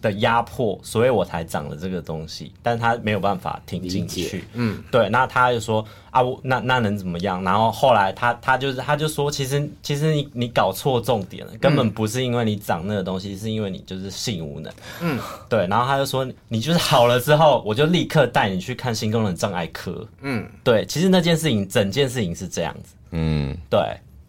[0.00, 7.42] 的压迫，所以我才长了这个东西，但他没有办法听进去，嗯，对，那他就说啊，我那那能怎么样？
[7.44, 23.80] 然后后来他他就是他就说，其实其实你你搞错重点了，根本不是因为你长那个东西，是因为你就是性无能，嗯，对，然后他就说你就是好了之后，我就立刻带你去看性功能障碍科，嗯，对，其实那件事情整件事情是这样子，嗯，对。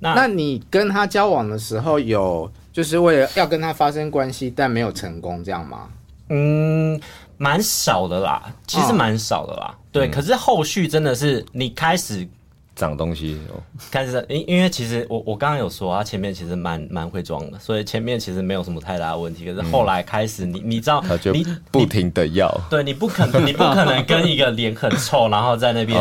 [0.03, 5.87] 那，那你跟他交往的时候，有就是为了要跟他发生关系，但没有成功，这样吗？
[6.29, 6.99] 嗯，
[7.37, 9.73] 蛮少的啦，其实蛮少的啦。
[9.73, 12.27] 哦、对，嗯、可是后续真的是你开始
[12.75, 19.45] 长东西哦，开始，因因为其实我我刚刚有说，他前面其实蛮蛮会装的，所以前面其实没有什么太大的问题。
[19.45, 25.99] 可是后来开始你，你你知道，他就你不停的要，对，你不可能，你不可能跟一个脸很臭， 然后在那边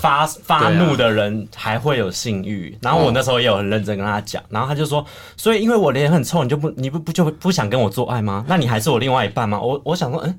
[0.00, 2.76] 发发怒的人还会有性欲。
[2.82, 5.04] 然后我那时候也有很认真跟他讲，然后他就说，
[5.36, 8.44] 所以因为我脸很臭，你就不你不不就不想跟我做爱吗？
[8.46, 9.60] 那你还是我另外一半吗？
[9.60, 10.38] 我我想说，嗯。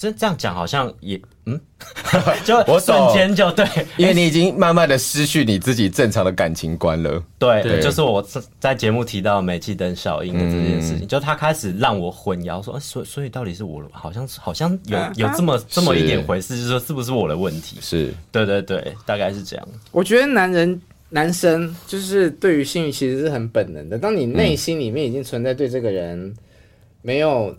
[0.00, 1.60] 这这样讲好像也嗯，
[2.42, 3.66] 就我瞬间就对，
[3.98, 7.22] 因为你已经慢慢的失去你自己正常的感情观了。
[7.38, 8.26] 对，对就是我
[8.58, 17.76] 在节目提到煤气灯效应的这件事情，嗯、就他开始让我混淆，说，所所以到底是我，好像好像有有这么这么一点回事，就是说是不是我的问题？
[17.82, 19.68] 是，对对对，大概是这样。
[19.92, 26.34] 我觉得男人男生就是对于性欲其实是很本能的，当你内心里面已经存在对这个人
[27.02, 27.54] 没有。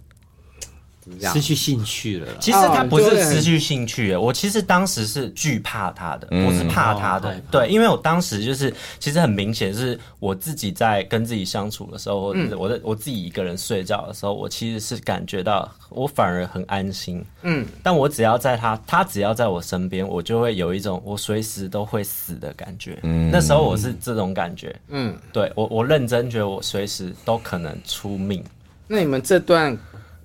[1.33, 2.27] 失去兴趣了。
[2.39, 7.35] 其实他不是失去兴趣，我其实当时是惧怕他的，我是怕他的。
[7.49, 17.23] 对，因为我当时就是其实很明显是我自己在跟自己相处的时候，我我在我自己一个人睡觉的时候，我其实是感觉到我反而很安心。
[17.41, 22.99] 嗯，但我只要在他，他只要在我身边，我就会有一种我随时都会死的感觉。
[23.03, 24.75] 嗯，那时候我是这种感觉。
[24.89, 28.43] 嗯，对我我认真觉得我随时都可能出命。
[28.87, 29.77] 那你们这段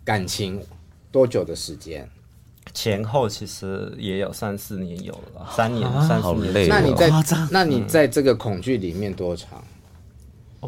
[0.06, 0.62] 感情
[1.10, 2.08] 多久的时间？
[2.72, 6.68] 前后其实也有三四年有了，三年、啊、三四年。
[6.68, 7.10] 那你在
[7.50, 9.62] 那你在这个恐惧里面多长？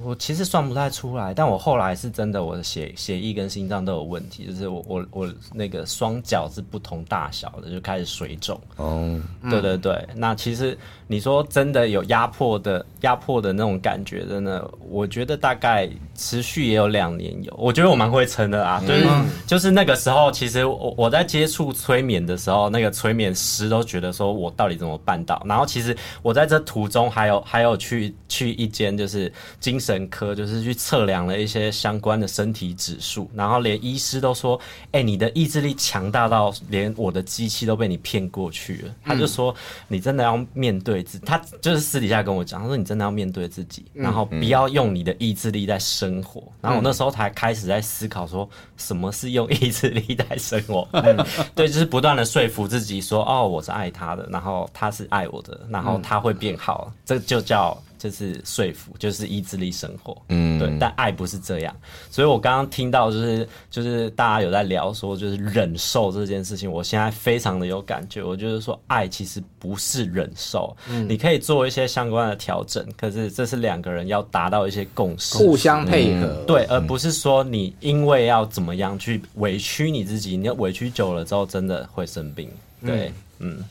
[0.04, 8.60] 我其实算不太出来，但我后来是真的，我的血血液跟心脏都有问题，就是我我我那个双脚是不同大小的，就开始水肿。
[8.76, 29.87] 哦，对对对，那其实你说真的有压迫的压迫的那种感觉，真的，我觉得大概持续也有两年有，我觉得我蛮会撑的啊，就是、嗯、就是那个时候，其实我我在接触催眠的时候，那个催眠师都觉得说我到底怎么办到，然后其实我在这途中还有还有去去一间就是精神。
[29.88, 34.60] 整科就是去测量了一些相关的身体指数，然后连医师都说
[34.92, 39.54] ：“哎、欸，你的意志力强大到连我的机器都被你骗过去了。”他就说
[39.88, 48.46] ：“你真的要面对自己。”他就是私底下跟我讲，他说：“你真的要面对自己，然后不要用你的意志力在生活。”然后我那时候才开始在思考说
[48.76, 50.86] ：“什么是用意志力在生活？”
[51.56, 57.74] 对，就是不断的说服自己说：“哦，我是爱他的，然后他是爱我的，然后他会变好。”这就叫。
[57.98, 61.76] 就是说服，就是意志力生活，嗯，对，但爱不是这样，
[62.10, 82.48] 所以我刚刚听到就是就是大家有在聊说就是忍受这件事情，我现在非常的有感觉，我就是说爱其实不是忍受，嗯，你可以做一些相关的调整，可是这是两个人要达到一些共识，互相配合，嗯，对，而不是说你因为要怎么样去委屈你自己，你要委屈久了之后真的会生病，
[82.86, 83.64] 对，嗯，嗯，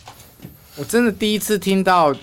[0.75, 2.13] 我真的第一次听到。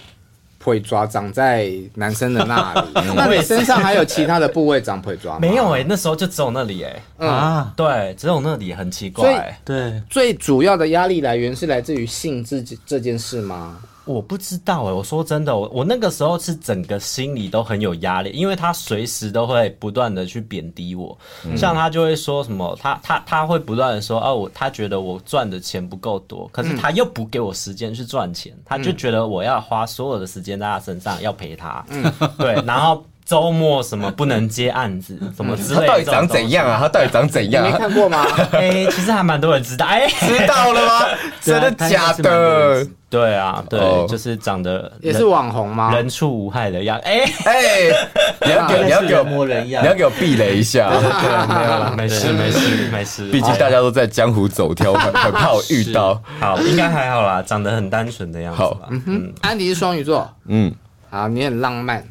[0.64, 5.38] 腿抓长在男生的那里， 那你身上还有其他的部位长腿抓吗？
[5.42, 7.26] 没有哎、欸，那时候就只有那里哎、欸。
[7.26, 9.58] 啊，对，只有那里很奇怪、欸。
[9.62, 13.76] 对，最主要的压力来源是来自于性这这件事吗？
[14.04, 33.04] 我不知道哎、欸，我说真的，我我那个时候是整个心里都很有压力，因为他随时都会不断的去贬低我，嗯、像他就会说什么，他他他会不断的说，哦、啊，我他觉得我赚的钱不够多，可是他又不给我时间去赚钱，嗯、他就觉得我要花所有的时间在他身上，要陪他，嗯，对，然后。
[33.24, 35.86] 周末什么不能接案子，什么之类的。
[35.86, 36.78] 他到底长怎样啊？
[36.78, 37.66] 他到底长怎样？
[37.66, 38.22] 你没看过吗？
[38.52, 39.86] 哎、欸，其实还蛮多人知道。
[39.86, 41.06] 哎、欸，知道了吗？
[41.40, 42.86] 真的假的？
[43.14, 45.94] 对啊，对，哦、就是长得也是网红吗？
[45.94, 46.98] 人畜无害的样。
[47.04, 48.08] 哎、欸、哎、欸，
[48.44, 50.90] 你要 给你要给我摸人样，你要给我避雷一下。
[50.98, 53.30] 对，没有了，没事没事没事。
[53.30, 56.20] 毕竟大家都在江湖走跳， 很很怕我遇到。
[56.40, 58.88] 好，应该还好啦，长得很单纯的样子吧。
[58.90, 60.28] 嗯哼，安迪是双鱼座。
[60.46, 60.74] 嗯，
[61.08, 62.04] 好，你很浪漫。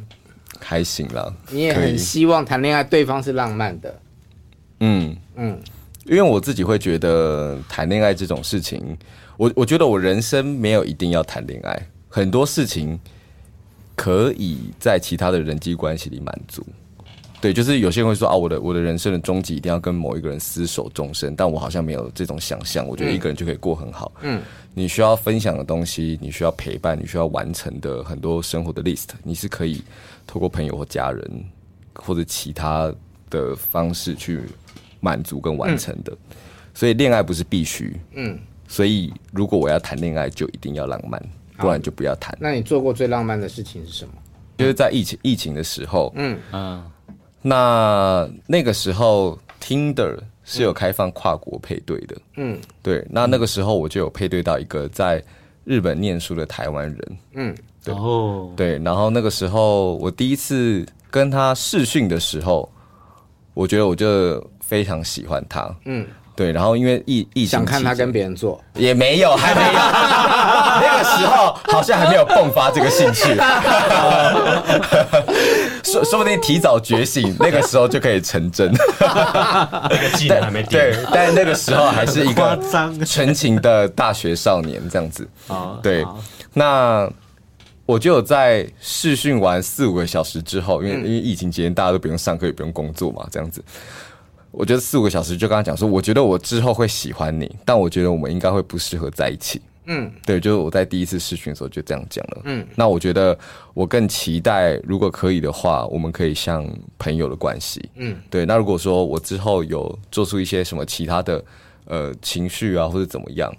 [0.61, 3.93] 还行啦，你也很希望谈恋爱，对方是浪漫的。
[4.79, 5.59] 嗯嗯，
[6.05, 8.97] 因为我自己会觉得谈恋爱这种事情，
[9.38, 13.00] 我我觉得我人生没有一定要谈恋爱，很多事情
[13.96, 16.65] 可以在其他的人际关系里满足。
[17.41, 22.88] 对，就是有些人会说啊，我的我的人生的终极一定要跟某一个人厮守终身，但我好像没有这种想象。
[22.88, 24.10] 我觉得一个人就可以过很好。
[24.22, 24.41] 嗯，
[24.74, 29.84] 你需要分享的东西，你需要陪伴，你需要完成的很多生活的 list，你是可以
[30.26, 31.46] 透过朋友或家人
[31.96, 32.89] 或者其他
[33.30, 34.39] 的方式去
[35.02, 36.13] 满足跟完成的。
[36.13, 36.36] 嗯，
[36.74, 38.00] 所以恋爱不是必须。
[38.13, 38.39] 嗯，
[38.73, 41.23] 所以如果我要谈恋爱，就一定要浪漫，
[41.57, 42.36] 不然就不要谈。
[42.41, 44.13] 那你做过最浪漫的事情是什么？
[44.57, 46.12] 就是在疫情疫情的时候。
[46.15, 46.83] 嗯嗯。
[47.43, 52.17] 那那个时候，Tinder 是有开放跨国配对的。
[52.38, 53.05] 嗯，对。
[53.12, 55.23] 那那个时候我就有配对到一个在
[55.65, 57.17] 日本念书的台湾人。
[57.33, 62.67] 嗯，对哦，对，然后那个时候我第一次跟他试训的时候，
[63.53, 65.71] 我觉得我就非常喜欢他。
[65.86, 66.07] 嗯。
[66.36, 69.74] 对，然后因为疫疫情，想看他跟别人做，也没有，还没有，
[70.82, 73.36] 那个时候好像还没有迸发这个兴趣，
[75.84, 78.72] 说说不定提早觉醒，那个时候就可以成真。
[79.00, 82.60] 那个技能还没对，但那个时候还是一个
[83.06, 85.28] 纯情的大学少年这样子。
[85.84, 86.04] 对，
[86.54, 87.08] 那
[87.86, 93.63] 我就有在试训完四五个小时之后，因为因为疫情期间大家都不用上课，也不用工作嘛，这样子。
[94.53, 99.59] 我觉得四五个小时就跟他讲说，我觉得我之后会喜欢你，但我觉得我们应该会不适合在一起。
[99.85, 102.41] 嗯，对，就是我在第一次试训的时候就这样讲了。
[102.45, 103.37] 嗯，那我觉得
[103.73, 106.65] 我更期待，如果可以的话，我们可以像
[106.97, 107.89] 朋友的关系。
[107.95, 108.45] 嗯，对。
[108.45, 111.43] 那如果说我之后有做出一些什么其他的
[111.85, 113.53] 呃情绪啊，或者怎么样，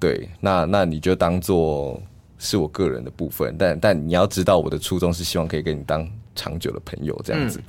[0.00, 2.02] 对，那那你就当做
[2.38, 3.54] 是我个人的部分。
[3.56, 7.60] 但但你要知道，我的初衷是希望可以跟你当长久的朋友，这样子。
[7.60, 7.64] 嗯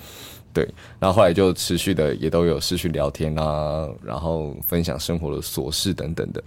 [0.54, 0.68] 对，
[1.00, 6.44] 然后后来就持续的也都有失去聊天啊，然后分享生活的琐事等等的。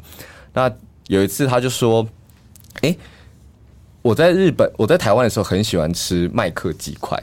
[0.52, 0.70] 那
[1.08, 2.06] 有一次他就说
[2.82, 2.96] ：“哎，
[4.02, 7.18] 我在日本，我在台湾的时候很喜欢吃麦克鸡块，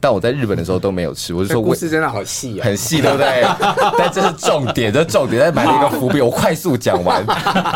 [0.00, 3.42] 但我在日本的时候都没有吃。”我就说：“故事真的好细啊，很细，对不对？”
[3.96, 6.20] 但这是重点，这是重点，在埋了一个伏笔。
[6.20, 7.24] 我快速讲完。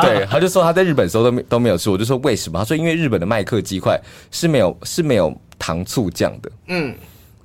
[0.02, 1.88] 对，他就说他在日本的时候都没都没有吃。
[1.90, 2.58] 我就说为什么？
[2.58, 4.00] 他说因为日本的麦克鸡块
[4.30, 6.50] 是没有是没有糖醋酱的。
[6.66, 6.94] 嗯，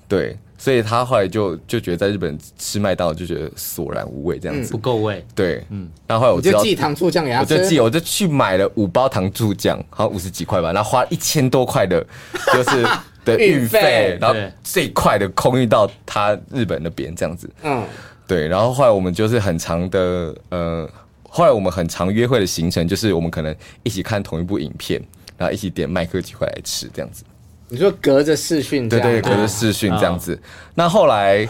[0.08, 0.38] 对。
[0.58, 5.24] 所以他后来就就觉得在日本吃麦当劳就觉得索然无味这样子，不够味。
[5.36, 5.88] 对，嗯。
[6.08, 12.04] 然后后来我就寄糖醋酱给他，我就寄，我就去买了五包糖醋酱，好像五十几块吧，然后花一千多块的，
[12.54, 12.84] 就是
[13.24, 17.50] 的运费，然后最快的空运到他日本那边这样子。
[17.62, 17.84] 嗯，
[18.26, 18.48] 对。
[18.48, 20.90] 然后后来我们就是很长的，呃，
[21.30, 25.00] 后来我们很常约会的行程就是我们可能一起看同一部影片，
[25.38, 27.24] 然后一起点麦克鸡块来吃这样子。
[27.70, 30.34] 你说隔着视讯，对对，隔着视讯这样子。
[30.36, 30.40] 哦、
[30.76, 31.48] 那后来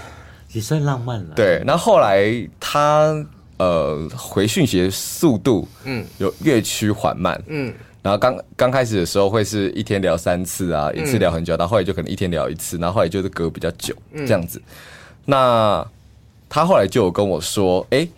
[0.51, 1.35] 也算浪漫了。
[1.35, 2.25] 对，那后来
[2.59, 3.13] 他
[3.57, 7.73] 呃回讯息的速度，嗯，有越趋缓慢，嗯。
[8.01, 14.59] 然后刚刚开始的时候会是一天聊三次啊，一次聊很久，到、嗯、后来就可能一天聊一次，然后后来就是隔比较久这样子。
[14.59, 14.63] 嗯、
[15.25, 15.87] 那
[16.47, 18.09] 他后来就有跟我说，哎、欸，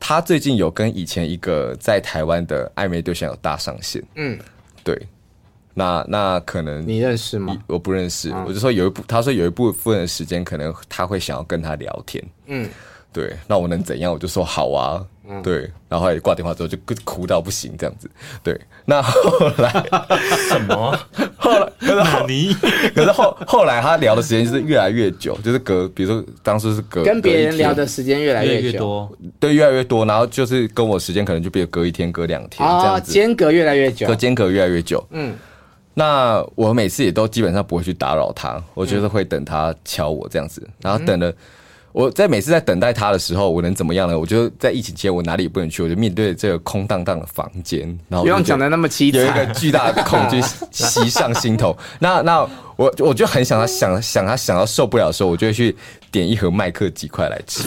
[0.00, 4.38] 他最近有跟以前一个在台湾的暧昧对象有搭上线，嗯，
[4.82, 4.98] 对。
[5.78, 7.56] 那那可能你认识吗？
[7.68, 12.68] 我不认识，我就说有一部，他说有一部分的时间可能他会想要跟他聊天，嗯，
[13.12, 14.12] 对，那我能怎样？
[14.12, 18.10] 我就说好啊，嗯对，然后后来挂电话之后就哭到不行这样子，
[18.42, 19.12] 对，那后
[19.58, 19.70] 来
[20.50, 20.98] 什么？
[21.38, 22.52] 后来可是后你，
[22.92, 35.32] 可是后后来他聊的时间就是越来越久，就是隔，比如说当时是隔跟别人聊的时间越来越越多，对，越来越多，然后就是跟我时间可能就比如隔一天、隔两天这样子，间隔越来越久，隔间隔越来越久，嗯。
[35.98, 41.32] 那我每次也都基本上不会去打扰他，我就是会等他敲我这样子，然后等了，
[41.90, 44.16] 我在每次在等待他的时候，我能怎么样呢？
[44.16, 51.76] 我就在疫情期间，我哪里也不能去，我就面对这个空荡荡的房间，然后不用讲的那么凄惨，有一个巨大的恐惧 袭上心头。
[51.98, 55.76] 那那我我就很想他想想他想要受不了的时候，我就会去
[56.12, 57.64] 点一盒麦克鸡块来吃，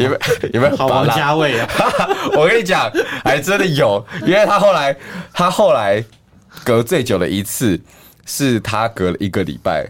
[0.00, 0.18] 有没有
[0.54, 1.68] 有没有好王家卫啊？
[2.36, 2.90] 我跟你讲，
[3.22, 4.96] 还真的有，因为他后来
[5.32, 6.04] 他后来。
[6.64, 7.80] 隔最久的一次，
[8.24, 9.86] 是他隔了一个礼拜，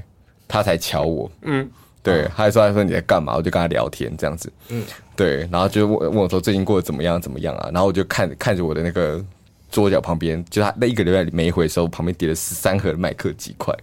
[0.47, 1.31] 他才敲我。
[1.43, 1.69] 嗯，
[2.03, 3.35] 对，他还说他说你在干嘛？
[3.37, 4.53] 我就跟他聊天这样子。
[4.69, 7.71] 嗯，对，然后就问问我说最近过得怎么样怎么样啊？
[7.73, 9.25] 然后我就看看着我的那个
[9.71, 13.75] 桌角旁边，就他那一个礼拜里没回的时候，旁边叠了十三盒的麦克鸡块。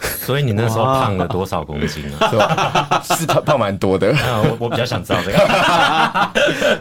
[0.26, 2.28] 所以你那时候胖了多少公斤啊？
[2.30, 3.02] 是吧？
[3.16, 4.08] 是胖胖蛮多的。
[4.10, 6.30] 我我比较想知道这个。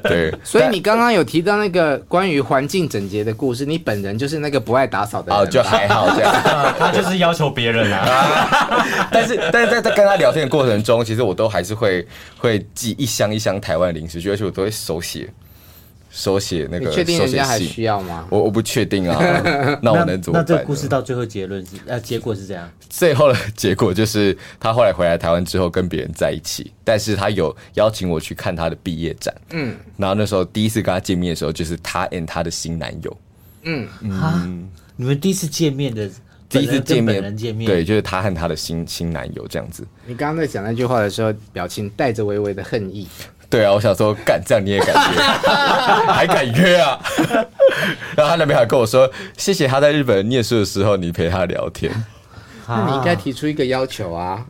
[0.10, 5.42] 对，所以你刚刚有提到那个关于环境整洁的故事，你本人就是那个不爱打扫的人。
[5.42, 6.34] 哦，就还好这样。
[6.78, 8.84] 他就是要求别人啊。
[9.12, 12.06] 但是但是在在跟他聊天的过程中，其实我都还是会
[12.38, 15.30] 会寄一箱一箱台湾零食，而且我都会手写。
[16.16, 18.26] 手写那个，你确定人家还需要吗？
[18.30, 19.20] 我我不确定啊，
[19.84, 20.42] 那我能怎么办？
[20.42, 22.72] 那这个故事到最后结论是，呃，结果是这样。
[22.90, 29.36] 最后的结果就是，他后来回来台湾之后跟别人在一起，但是他有邀请我去看他的毕业展。
[29.52, 33.18] 嗯，然后那时候第一次跟他见面的时候，就是他 and 他的新男友。
[33.64, 36.10] 嗯嗯，你们第一次见面的，
[36.48, 39.86] 第一次见面，人见面，对，就是他和他的新新男友这样子。
[40.06, 43.06] 你刚刚在讲那句话的时候，表情带着微微的恨意。
[43.50, 45.22] 对啊，我想说，敢这样你也敢约，
[46.12, 47.00] 还敢约啊？
[48.16, 51.92] 然后他那边还跟我说，谢谢他在日本念书的时候你陪他聊天。
[52.68, 54.44] 那你应该提出一个要求啊，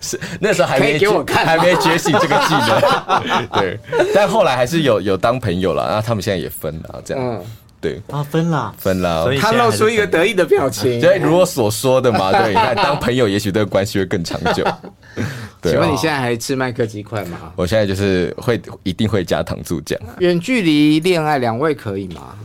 [0.00, 3.60] 是那时候还没给我看，还没觉醒这个技能。
[3.60, 3.78] 对，
[4.14, 7.42] 但后来还是有有当朋友了，然后他们现在也分了，这样。
[7.80, 9.34] 对，啊，分了，分了所。
[9.34, 10.98] 以他露出一个得意的表情。
[10.98, 14.64] 所以，如我所说的嘛，对，那当朋友也许这个关系会更长久。
[15.62, 17.52] 请问你现在还吃麦克鸡块吗？
[17.56, 19.98] 我现在就是会一定会加糖醋酱。
[20.18, 22.38] 远距离恋爱，两位可以吗？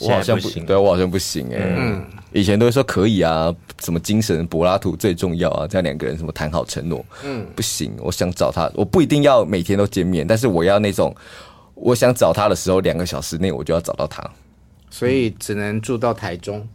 [0.00, 0.66] 我好像不行。
[0.66, 11.16] 对，我好像不行哎、嗯，以前都会说可以啊，什么精神柏拉图最重要啊，这样两个人什么谈好承诺，嗯，不行，我想找他，我不一定要每天都见面，但是我要那种，
[11.72, 14.22] 我想找他的时候，两个小时内我就要找到他，
[14.90, 16.68] 所以只能住到台中，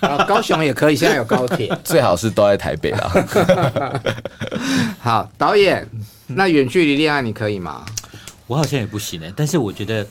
[0.00, 3.12] 啊，高雄也可以，现在有高铁， 最好是都在台北啦。
[5.00, 5.86] 好，导演，
[6.26, 7.84] 那远距离恋爱你可以吗？
[8.46, 10.06] 我好像也不行哎，但是我觉得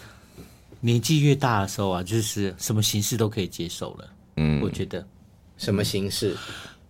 [0.79, 4.07] 年纪越大的时候啊，就是什么形式都可以接受了。
[4.35, 5.05] 嗯，我觉得
[5.57, 6.35] 什么形式？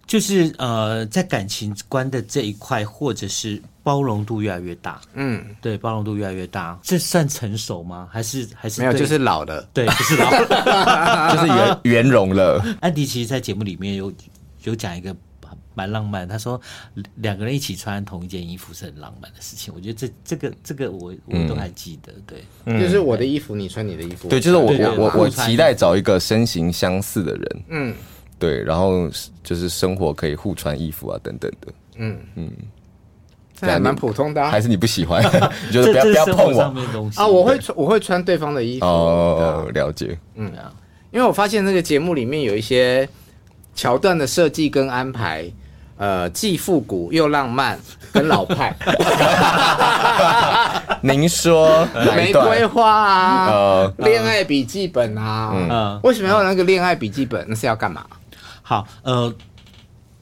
[0.06, 5.00] 就是呃，在感情观的这一块，或者是包容度越来越大。
[5.14, 8.10] 嗯，对，包容度越来越大，这算成熟吗？
[8.12, 8.92] 还是还是没有？
[8.92, 9.66] 就是老了。
[9.74, 11.32] 对，就是老了。
[11.34, 12.62] 就是圆 圆融了。
[12.82, 14.12] 安迪其实，在节目里面有
[14.66, 15.16] 有讲一个
[15.74, 16.60] 蛮浪漫，他说
[17.16, 19.74] 两个人一起穿同一件衣服是很浪漫的事情。
[19.74, 22.12] 我觉得这这个这个我我都还记得。
[22.26, 22.44] 对，
[22.78, 24.28] 就是我的衣服你穿你的衣服。
[24.28, 27.64] 对，就是我我我我期待找一个身形相似的人。
[27.70, 27.96] 嗯，
[28.38, 29.10] 对，然后
[29.46, 31.72] 就是生活可以互穿衣服啊，等等的。
[33.60, 34.50] 这还蛮普通的啊。
[34.50, 35.24] 还是你不喜欢？
[35.68, 36.62] 你觉得不要不要碰我？
[37.16, 38.86] 啊，我会穿我会穿对方的衣服。
[38.86, 40.18] 哦，了解。
[40.36, 40.72] 嗯啊，
[41.12, 43.08] 因为我发现这个节目里面有一些
[43.76, 45.46] 桥段的设计跟安排，
[45.98, 47.80] 呃，既复古又浪漫，
[48.12, 48.76] 跟老派。
[51.02, 57.46] 您说玫瑰花啊，呃恋爱笔记本啊，嗯为什么要那个恋爱笔记本？
[57.48, 58.06] 那是要干嘛？
[58.62, 59.34] 好，呃，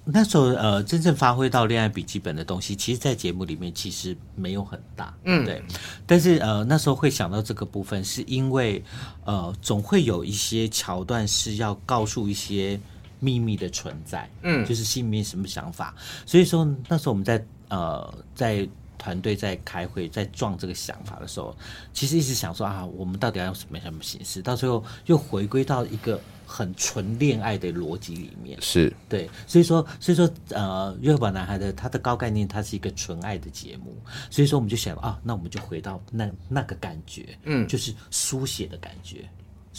[0.05, 5.61] 那时候呃，真正发挥到恋爱笔记本的东西，其实，在节目里面其实没有很大，嗯，对。
[6.05, 8.83] 但是呃，那时候会想到这个部分，是因为
[9.25, 12.79] 呃，总会有一些桥段是要告诉一些
[13.19, 15.93] 秘密的存在，嗯，就是心里面什么想法。
[16.25, 18.67] 所以说那时候我们在呃在。
[18.97, 21.55] 团队在开会，在撞这个想法的时候，
[21.93, 24.41] 其实一直想说啊，我们到底要用什么什么形式？
[24.41, 28.57] 到最后又回归到一个很纯恋爱的逻辑里面。
[28.61, 33.95] 是对，所以说，所以说，呃，热宝男孩的他的高概念，它是一个纯爱的节目，
[34.29, 39.27] 所以说我们就想啊，那我们就回到那那个感觉，嗯，就是书写的感觉。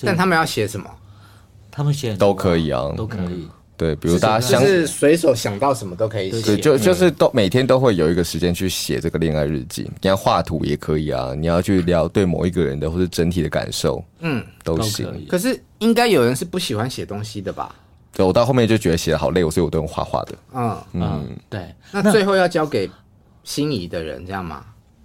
[0.02, 0.90] 但他们要写什么？
[1.70, 3.46] 他们写都可以啊都可以。
[3.76, 6.56] 对，比如大家就是随手想到什么都可以对写。
[6.56, 9.82] 对，就就是都每天都会有一个时间去写这个恋爱日记。
[10.00, 15.16] 你要画图也可以啊，你要去聊对某一个人的或者整体的感受，嗯，都都行可。
[15.18, 15.26] 以。
[15.26, 17.74] 可是应该有人是不喜欢写东西的吧？
[18.12, 20.32] 对，我到后面就觉得写的好累，所以我都用画画的。
[20.54, 21.60] 嗯，嗯，对，
[21.92, 22.90] 那最后要交给
[23.44, 24.64] 心仪的人，这样吗？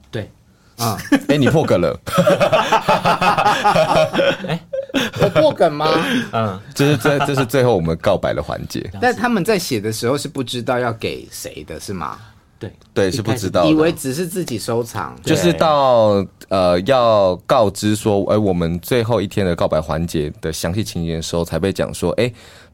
[0.10, 0.32] 对，
[0.78, 0.98] 啊、
[1.28, 2.00] 哎，你破格了，
[5.22, 5.88] 我破梗吗？
[6.34, 8.90] 嗯，这是这这是最后我们告白的环节。
[9.02, 12.18] 但他们在写的时候是不知道要给谁的，是吗？
[12.60, 22.32] 对，对，是不知道的，以为只是自己收藏，就是到呃要告知说，哎、我们最后一天的告白环节的详细情节的时候，才被讲说，哎、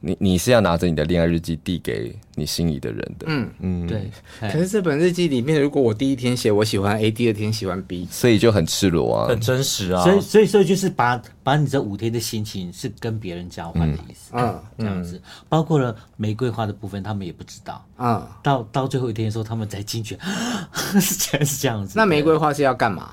[0.08, 4.10] 你你是要拿着你的恋爱日记递给你心仪的人的，嗯嗯，对。
[4.40, 10.02] 哎可是这本日记里面，如果我第一天写我喜欢 A，第二天喜欢 B，所以就很赤裸啊很，真实啊。
[10.04, 20.18] 所以，所以，所以就是把把你这五天的心情是跟别人交换的意思，嗯嗯，这样子，包括了玫瑰花的部分，他们也不知道，嗯，到到最后一天的时候，他们才惊觉，
[21.02, 21.94] 是这样是这样子。
[21.98, 23.12] 那玫瑰花是要干嘛？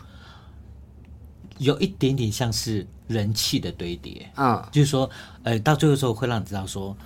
[1.59, 5.09] 有一点点像是人气的堆叠，嗯，就是说，
[5.43, 6.97] 呃，到最后的时候会让你知道说，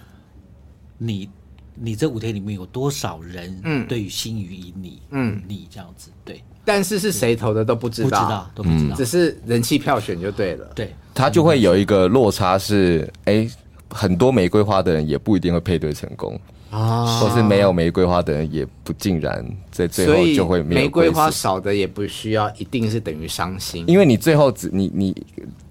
[0.97, 1.29] 你
[1.75, 10.65] 你这五天里面有多少人，嗯，对于心仪于你，嗯，你这样子，对，但是是谁投的都不知道，不知道都不知道，只是人气票选就对了。
[10.75, 13.49] 对，他就会有一个落差是，哎、
[13.91, 16.39] 很多玫瑰花的人也不一定会配对成功
[16.71, 25.17] 啊，或是没有玫瑰花的人也不尽然在最后就会没有玫瑰花少的也不需要一定是等于伤心，因为你最后只你你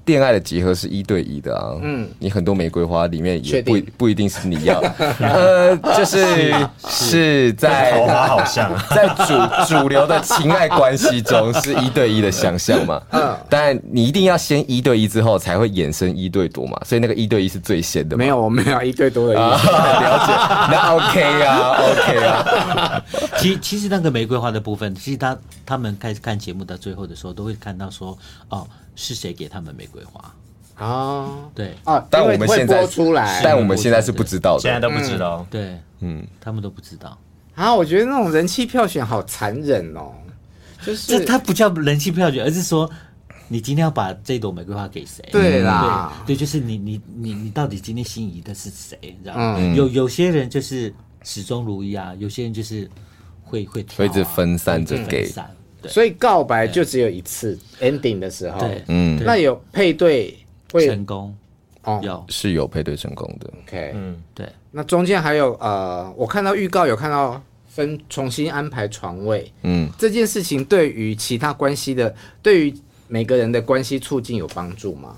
[0.08, 4.80] 恋爱的结合是一对一的啊，嗯，你很多玫瑰花里面也不不一定是你要，
[5.20, 6.56] 呃，就是
[6.88, 8.84] 是在桃花好像啊。
[8.96, 9.34] 在主
[9.76, 19.68] 主流的情爱关系中是一对一的想象嘛，嗯，但你一定要先一对一之后才会衍生一对多嘛，所以那个一对一是最先的嘛，没有，我没有一对多的意啊，思。
[19.78, 20.34] 了解，
[20.72, 23.04] 那 OK 啊，OK 啊，
[23.38, 28.18] 其其实那个玫瑰花的部分，其实他他们开始看节目到最后的时候，都会看到说，
[28.50, 28.66] 哦，
[28.98, 30.34] 是谁给他们玫瑰花？
[30.80, 35.44] 哦对哦，但我们现在播出来，但我们现在是不知道的，现在都不知道。
[35.50, 37.18] 对，嗯，他们都不知道。
[37.56, 40.12] 啊，我觉得那种人气票选好残忍哦，
[40.86, 42.88] 就是这它不叫人气票选，而是说
[43.48, 45.28] 你今天要把这朵玫瑰花给谁？
[45.32, 48.96] 对啦，对，对，就是你你你你到底今天心仪的是谁？
[49.02, 49.56] 你知道吗？
[49.58, 50.94] 嗯有有些人就是
[51.24, 52.88] 始终如一啊，有些人就是
[53.42, 55.57] 会会会一直分散着给分散对
[55.88, 60.38] 所以告白就只有一次 ending 的时候，对，嗯，那有配对
[60.72, 61.36] 会成功。
[61.84, 62.00] 哦。
[62.04, 62.26] 有。
[62.30, 63.50] 是有配对成功的。
[63.66, 64.48] OK，嗯，对。
[64.72, 72.74] 那中间还有呃，我看到预告有看到分重新安排床位，嗯，这件事情对于其他关系的，对于
[73.08, 75.16] 每个人的关系促进有帮助吗？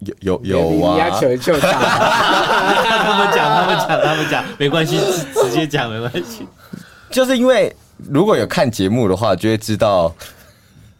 [0.00, 6.46] 有有有你要啊，求一求他， 他们讲，他们讲，他们讲，没关系，直直接讲没关系。
[7.10, 10.14] 就是因为如果有看节目的话，就会知道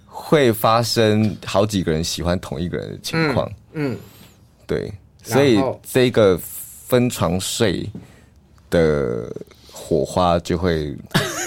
[0.07, 3.51] 会发生好几个人喜欢同一个人的情况。
[3.73, 3.97] 嗯，
[4.67, 4.93] 对，
[5.23, 7.89] 所以这个分床睡
[8.71, 9.31] 的
[9.71, 10.97] 火花就会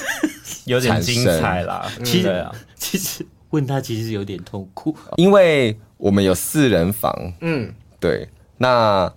[0.66, 1.89] 有点精彩啦。
[2.04, 8.28] 其实对啊，其实问他其实有点痛苦，因为我们有四人房，嗯，对，
[8.58, 9.12] 那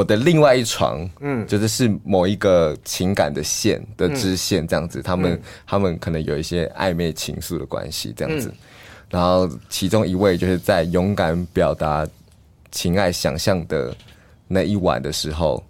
[0.00, 1.42] 我的另外一床，嗯。
[1.42, 8.50] 嗯，就是是某一个情感的线的支线这样子，他们他们可能有一些暧昧情愫的关系这样子，
[9.10, 12.06] 然后其中一位就是在勇敢表达
[12.70, 13.94] 情爱想象的
[14.48, 15.62] 那一晚的时候，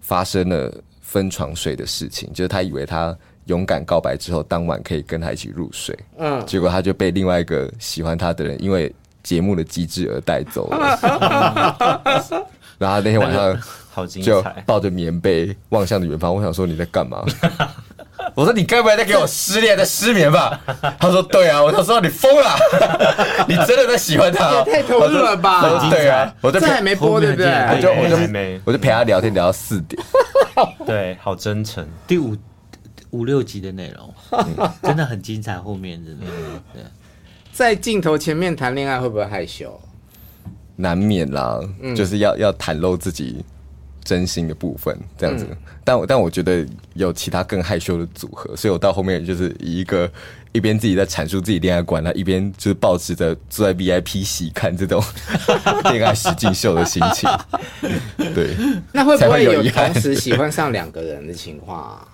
[0.00, 3.16] 发生了分床睡的事情，就是他以为他
[3.46, 6.46] 勇敢告白之后，当晚可以跟他一起入睡，嗯。
[6.46, 12.46] 结果他就被另外一个喜欢他的人，因为节目的机制而带走了。
[12.78, 13.58] 然后那天晚上
[13.90, 14.62] 好精就彩。
[14.66, 17.24] 抱着棉被望向着远方，我想说你在干嘛？
[18.34, 20.60] 我说你该不会在给我失恋在失眠吧？
[20.98, 22.56] 他说对啊，我就说你疯了，
[23.48, 24.64] 你真的在喜欢他哦？
[24.66, 27.46] 也太投入了吧我说对啊，我就陪这还没播对不对？
[27.50, 30.00] 我就我就还没我就陪他聊天聊到四点，
[30.86, 31.86] 对，好真诚。
[32.06, 32.36] 第五
[33.10, 34.14] 五六集的内容，
[34.82, 35.58] 真的很精彩。
[35.58, 36.26] 后面真的，
[36.72, 36.82] 对，
[37.52, 39.78] 在镜头前面谈恋爱会不会害羞？
[40.76, 41.94] 难免啦，嗯。
[41.94, 43.44] 就是要要袒露自己
[44.04, 45.46] 真心的部分，这样子。
[45.50, 45.56] 嗯。
[45.84, 50.10] 但我但我觉得有其他更害羞的组合，所以我到后面就是以一个
[50.52, 55.02] 一边自己在阐述自己恋爱观，那一边就是保持着坐在 VIP 席看这种
[55.90, 57.28] 恋爱实境秀的心情。
[58.34, 58.54] 对，
[58.92, 62.08] 那会不才会会有同时喜欢上两个人的情况啊？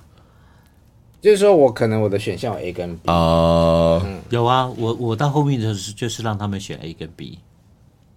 [1.20, 4.00] 就是说我可能我的选项有 A 跟 B，、啊、
[4.30, 7.40] 有啊，我我到后面就是就是让他们选 A 跟 B，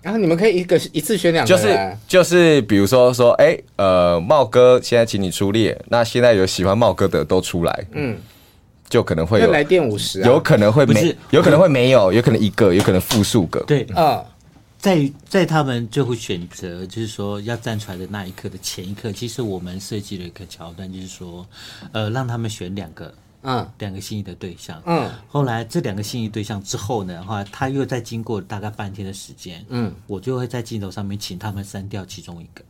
[0.02, 8.18] 然后你们可以一个一次选两个就是，就是，比如说说，哎、呃，茂哥现在请你出列，那现在有喜欢茂哥的都出来，嗯，
[8.90, 13.60] 就可能会有来电五十啊，有可能会没不是，有可能会没有，有可能一个，有可能复数个。
[13.62, 14.24] 对，嗯。
[14.82, 21.46] 在在他们最后选择，就是说要站出来的那一刻的前一刻，其实我们设计了一个桥段，就是说，
[21.92, 23.14] 呃，让他们选两个
[23.44, 23.68] 嗯。
[23.80, 24.82] 两个心仪的对象。
[24.86, 32.64] 嗯，后来这两个心仪对象之后呢，后来他又再经过大概半天的时间，嗯，我就会在镜头上面请他们删掉其中一个。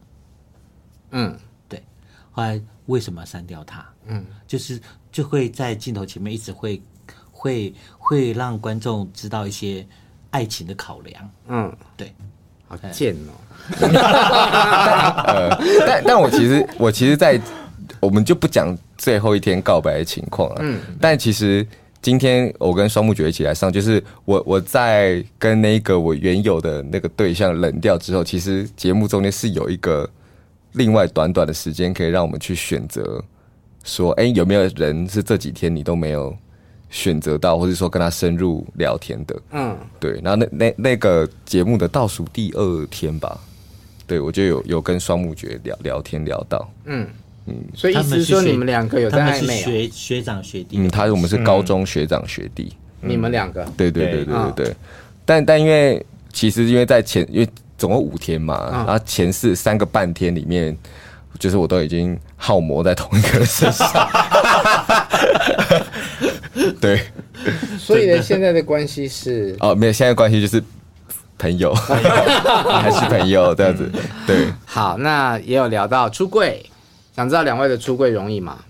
[1.11, 1.37] 嗯。
[1.67, 1.81] 对，
[2.31, 3.85] 后来为什么要删掉他？
[4.07, 6.81] 嗯，就是就会在镜头前面一直会
[7.31, 9.87] 会会让观众知道一些
[10.31, 11.29] 爱情的考量。
[11.47, 12.13] 嗯，对，
[12.67, 13.31] 好贱哦，
[15.27, 15.55] 呃，
[15.85, 17.39] 但但我其实我其实在，
[18.01, 20.57] 我们就不讲最后一天告白的情况了。
[20.59, 21.65] 嗯，但其实
[22.01, 30.09] 今天我跟双木觉一起来上，就是我我在跟那个我原有的那个对象冷掉之后，其实节目中间是有一个
[30.73, 33.23] 另外短短的时间，可以让我们去选择，
[33.83, 36.35] 说，哎、有没有人是这几天你都没有
[36.89, 39.41] 选择到，或者说跟他深入聊天的？
[39.51, 43.39] 嗯，对，然后那那那个节目的倒数第二天吧，
[44.07, 46.67] 对我就有有跟双木觉聊聊天聊到，
[47.73, 52.71] 所以意思是说你们两个有在他们是暧昧、哦，学学长学弟，嗯，他我们是高中学长学弟，
[53.01, 54.25] 你们两个，对对对对。
[54.25, 54.75] 对对对，
[55.25, 60.77] 但但因为其实因为在前因为总共五天嘛，然后前四三个半天里面，
[61.39, 63.87] 就是我都已经耗磨在同一个人身上，
[66.79, 67.01] 对，
[67.79, 69.55] 所以呢，现在的关系是？
[69.59, 70.63] 哦，没有，现在关系就是
[71.39, 73.89] 朋友， 还是朋友这样子，
[74.27, 74.45] 对。
[74.65, 76.63] 好，那也有聊到出柜，
[77.13, 78.63] 想知道两位的出柜容易吗？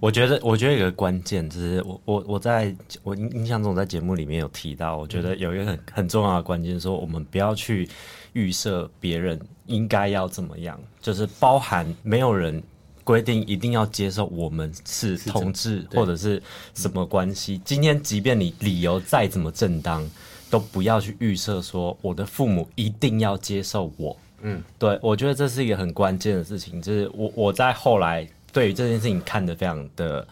[0.00, 7.88] 我觉得，我觉得有个关键就是我我我在我印印象中在节目里面有提到，我觉得有一个很很重要的关键，说我们不要去
[8.34, 12.62] 预设别人应该要怎么样，就是包含没有人
[13.02, 16.42] 规定一定要接受我们是同志或者是
[16.74, 17.58] 什么关系。
[17.64, 20.06] 今天即便你理由再怎么正当，
[20.50, 24.14] 都不要去预设说我的父母一定要接受我。
[24.46, 30.26] 嗯，对，我觉得这是一个很关键的事情，就是我我在后来对于这件事情看得非常的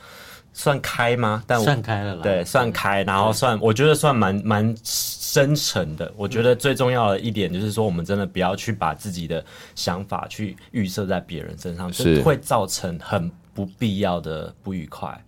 [0.53, 1.43] 算开吗？
[1.47, 2.23] 但我算开了啦。
[2.23, 6.13] 对，算开，然后算，我觉得算蛮蛮深沉的。
[6.15, 9.43] 我觉得最重要的一点就是说，我们真的不要去把自己的
[9.75, 15.19] 想法去预设在别人身上，是会造成很不必要的不愉快。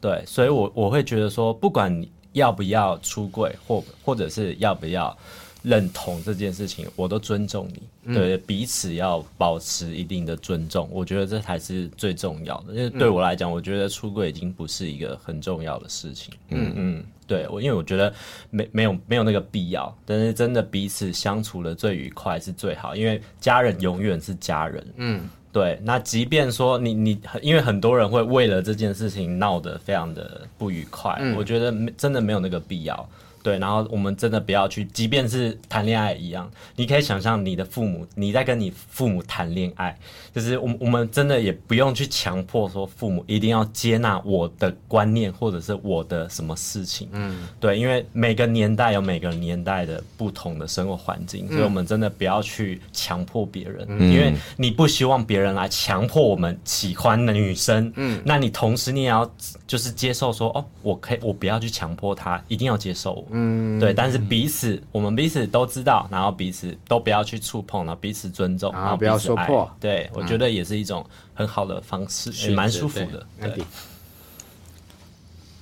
[0.00, 5.18] 对，所以我我会觉得说，不管你要不要出柜，或或者是要不要。
[5.62, 8.14] 认同这件事情，我都尊重你。
[8.14, 12.72] 对，彼此要保持一定的尊重，我觉得这才是最重要的。
[12.72, 16.32] 因为对我来讲，我觉得出柜已经不是一个很重要的事情。
[16.48, 18.12] 嗯嗯，对我，因为我觉得
[18.48, 19.94] 没没有没有那个必要。
[20.06, 24.86] 但是真的彼此相处的最愉快是最好，因为家人永远是家人。
[24.96, 25.78] 嗯，对。
[25.82, 33.06] 那即便说你你，因为很多人会为了这件事情闹得非常的不愉快，我觉得真的没有那个必要。
[33.42, 39.96] 对，然后我们真的不要去，即便是谈恋爱一样，你可以想象你的父母，你在跟你父母谈恋爱，
[40.34, 59.30] 就是我我们真的也不用去强迫说父母一定要接纳我的观念或者是我的什么事情，嗯，对，因为每个年代有每个年代的不同的生活环境，所以我们真的不要去强迫别人，嗯，因为你不希望别人来强迫我们喜欢的女生，嗯，那你同时你也要
[59.66, 63.27] 就是接受说，哦，我可以，我不要去强迫他，一定要接受我。
[63.30, 69.70] 嗯，对，但是彼此，我们彼此都知道，然后彼此都不要去触碰，然后彼此尊重，然后不要说破。
[69.78, 71.04] 对，我觉得也是一种
[71.34, 73.26] 很好的方式，也蛮舒服的。
[73.40, 73.62] 对，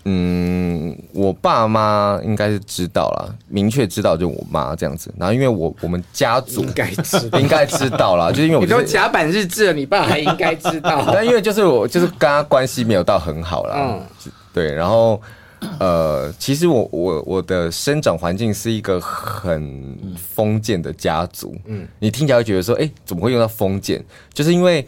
[0.04, 5.12] 嗯，我爸妈应该是知道了，明确知道就我妈这样子。
[5.18, 11.04] 然后因为我我们家族应该知道应该知道了， 就是因为我们都甲板日志了，你爸还应该知道。
[11.12, 15.20] 但因为就是我就是跟他关系没有到很好了，嗯，对，然后。
[15.80, 21.56] 呃，其实我我我的生长环境是一个很封建的家族。
[21.64, 24.04] 嗯，你听起来会觉得说，哎、欸，怎么会用到封建？
[24.34, 24.86] 就是因为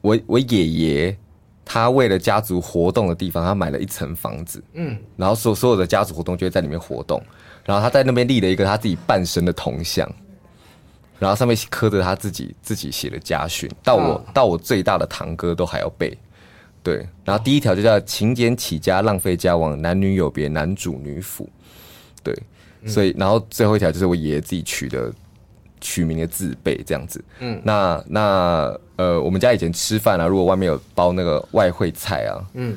[0.00, 1.16] 我我爷爷
[1.64, 4.62] 他为了家族活动的地方，他买了一层房子。
[4.74, 7.20] 嗯，然后所所有的家族活动就会在里面活动。
[7.64, 10.08] 然后他在那边立了一个他自己半身的铜像，
[11.18, 16.16] 然后上面刻着他自己自己写的家训，到我到我最大的堂哥都还要背。
[16.86, 21.48] 对，然后第一条就叫勤俭起家，浪费家亡，男女有别，男主女辅。
[22.22, 22.32] 对，
[22.86, 25.12] 所以然后最后一条就是我爷爷自己取的
[25.80, 27.24] 取名的字辈这样子。
[27.40, 32.76] 嗯，那那呃，我们家以前吃饭啊，如果外面有包那个外汇菜啊，嗯，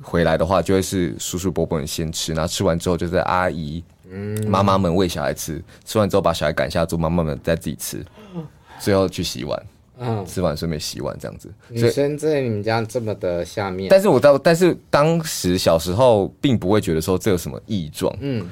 [0.00, 4.48] 回来的话就会是叔叔伯伯们先吃，然后吃完之后就是阿姨、嗯。
[4.48, 8.02] 妈妈们喂小孩吃，吃完之后把小孩赶下桌，妈妈们再自己吃，
[8.80, 9.62] 最后去洗碗。
[9.98, 11.52] 嗯，吃完顺便洗碗这样子。
[11.68, 18.12] 女生在你们家这么的下面，但是我到，但是当时小时候并不会觉得说这有什么异状。
[18.20, 18.44] 嗯，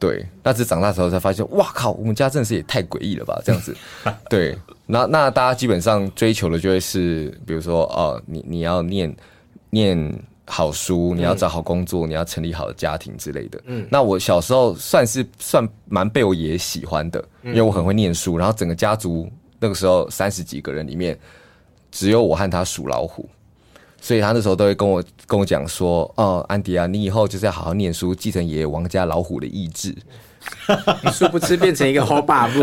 [0.00, 0.26] 对。
[0.42, 3.40] 那只长大之后才发现，哇靠，我们家真的是也太诡异了吧？
[3.44, 3.76] 这样子。
[4.28, 4.58] 对。
[4.86, 9.14] 那那大家基本上追求的就会是，比如说哦，你你要念
[9.70, 13.60] 念好书，你要找好工作，嗯、你要成立好的家庭之类的。
[13.66, 13.86] 嗯。
[13.88, 19.30] 那我小时候算是算蛮被我爷爷喜欢的，因为我很会念书，然后整个家族。
[19.60, 21.18] 那个时候三十几个人里面，
[21.90, 23.28] 只有我和他属老虎，
[24.00, 29.94] 所以他那时候都会跟我跟我讲说：“哦，安迪啊，你以后就是要好好念书，继承爷爷王家老虎的意志。”
[31.04, 32.52] 你殊不知变成一个好爸爸，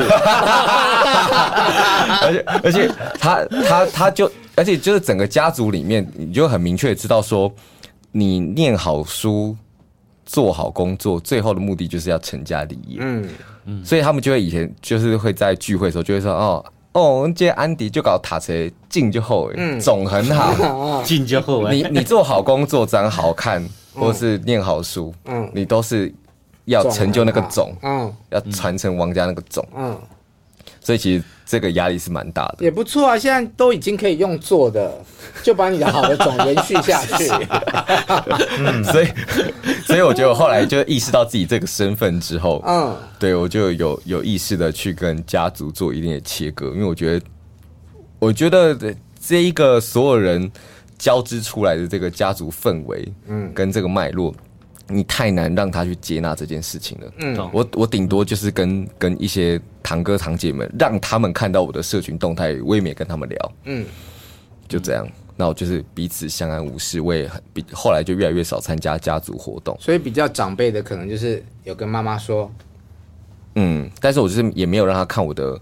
[2.24, 2.90] 而且而且
[3.20, 7.54] 他他他就而且就是整个家族里面，你就很明确知道说，
[8.12, 9.56] 你念好书，
[10.26, 12.98] 做好工作，最后的目的就是要成家立业。
[13.02, 13.30] 嗯
[13.66, 16.66] 嗯，所以他们就会以前就是会在聚会的时候就会说：“哦。”
[16.96, 18.54] 哦，这安迪就搞塔车
[18.88, 21.70] 进就后，嗯，总很好， 进就好。
[21.70, 23.62] 你你做好工作，长好看，
[23.94, 26.14] 或是念好书，嗯，你都是
[26.64, 29.98] 要成就那个种，嗯，要传承王家那个种，嗯。
[30.86, 33.18] 所以其实这个压力是蛮大的，也不错啊。
[33.18, 34.94] 现在都已经可以用做的，
[35.42, 37.28] 就把你的好的种延续下去。
[38.62, 39.08] 嗯，所以
[39.84, 47.26] 所以我觉得我后来就意识到自己这个身份之后，嗯，对我就有有意识的去跟家族做一定的切割，因为我觉得
[48.20, 48.78] 我觉得
[49.20, 50.52] 这一个所有人
[51.00, 54.32] 交织出来的这个家族氛围，嗯，跟这个脉络。
[54.88, 57.14] 你太难让他去接纳这件事情了。
[57.18, 63.52] 嗯，我我顶多就是跟跟一些堂哥堂姐们，让他们看到我的社群动态，我也没跟他们聊。
[63.64, 63.86] 嗯，
[64.68, 65.08] 就这样。
[65.36, 67.02] 那我就是彼此相安无事。
[67.02, 69.76] 我也很比后来就越来越少参加家族活动。
[69.80, 72.52] 所以比较长辈的可能就是有跟妈妈说。
[73.56, 75.60] 嗯，但是我就是也没有让他看我的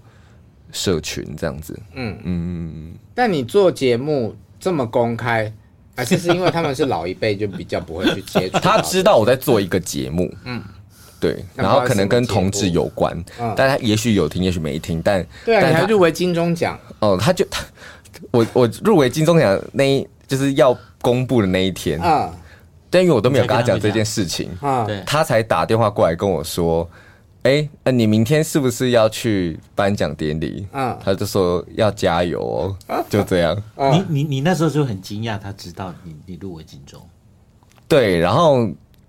[0.72, 1.80] 社群这样子。
[1.94, 2.94] 嗯嗯嗯。
[3.16, 5.54] 但你做节目这么公开。
[5.96, 8.60] 还是是因为他们是老一辈，就比较不会去接触。
[8.60, 10.62] 他知道我在做一个节目，嗯，
[11.20, 16.80] 对，然后可能跟同志有关，嗯，但他也许有听，也许没听，但对啊，你还入围金钟奖。
[17.00, 17.64] 哦，他就他
[18.32, 22.32] 我我入围金钟奖那一就是要公布的那一天，嗯，
[22.90, 26.90] 但因为我都没有跟他讲这件事情，啊，对，他才打电话过来跟我说
[27.44, 32.40] ：“哎，呃，你明天是不是要去颁奖典礼？”嗯他就说要加油
[32.88, 33.56] 哦，就这样。
[33.92, 37.02] 你你你那时候就很惊讶，他知道你你入围金钟，
[37.88, 38.62] 对，然后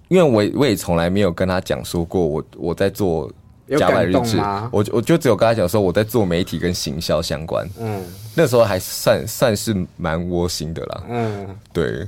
[0.08, 3.30] 因为我我也从来没有跟他讲说过我我在做
[3.66, 4.38] 有甲板日志
[4.70, 7.68] 我我就只有跟他讲说我在做媒体跟行销相关。
[7.78, 8.02] 嗯
[8.36, 11.04] 那时候还算算是蛮窝心的啦。
[11.08, 12.04] 嗯，对，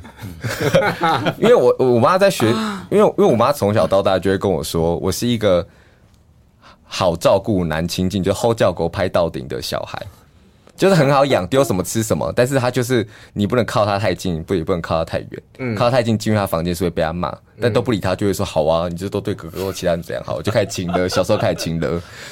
[1.38, 2.48] 因为我我妈在学，
[2.90, 5.64] 因为因为我妈从小到大就会跟我说，我是一个
[6.86, 10.00] 好照顾、难亲近，就后教狗拍到顶的小孩，
[10.76, 12.32] 就是很好养，丢什么吃什么。
[12.34, 15.74] 但是他就是你不能靠他太近，不也不能靠他太远。
[15.74, 21.08] 靠他太近进入他房间是会被他骂，但都不理他就会说好啊，你就都对哥哥或其他人怎样好，就开始 亲了。
[21.08, 21.88] 小时候开始亲了，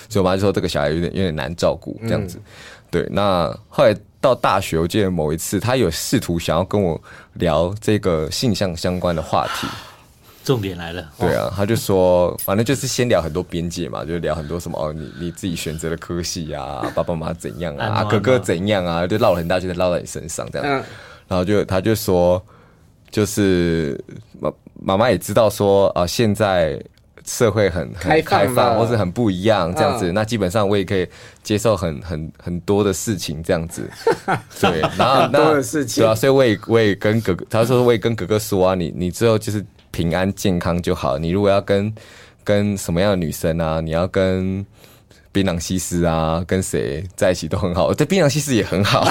[0.08, 2.38] 所以我妈就说这个小孩有点有点难照顾这样子。
[2.90, 7.00] 对，那后来到大学，我记得某一次，他有试图想要跟我
[7.32, 9.66] 聊这个性向相关的话题。
[10.44, 20.84] 重点来了，对啊，他就说，反正就是先聊很多边界嘛，就聊很多什么哦，你你自己选择的科系啊，爸爸妈妈怎样啊，啊哥哥怎样啊，就唠了很大，就在唠到你身上这样。
[21.26, 22.40] 然后就他就说，
[23.10, 23.98] 就是
[24.38, 26.80] 妈妈妈也知道说啊，现在。
[27.26, 31.08] 社会很很开放，或是很不一样这样子，嗯、那基本上我也可以
[31.42, 33.88] 接受很很很多的事情这样子，
[34.60, 39.64] 对，然后那多的事情，对啊，所以我也我也跟哥哥，他说我也跟哥哥说啊，你你之后就是
[39.94, 41.94] 平安健康就好，你如果要跟
[42.42, 44.66] 跟什么样的女生啊，你要跟。
[45.34, 47.92] 槟榔西施啊，跟谁在一起都很好。
[47.92, 49.04] 这槟榔西施也很好。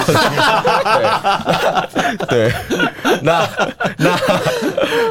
[2.30, 2.52] 对，对，
[3.20, 3.46] 那
[3.98, 4.16] 那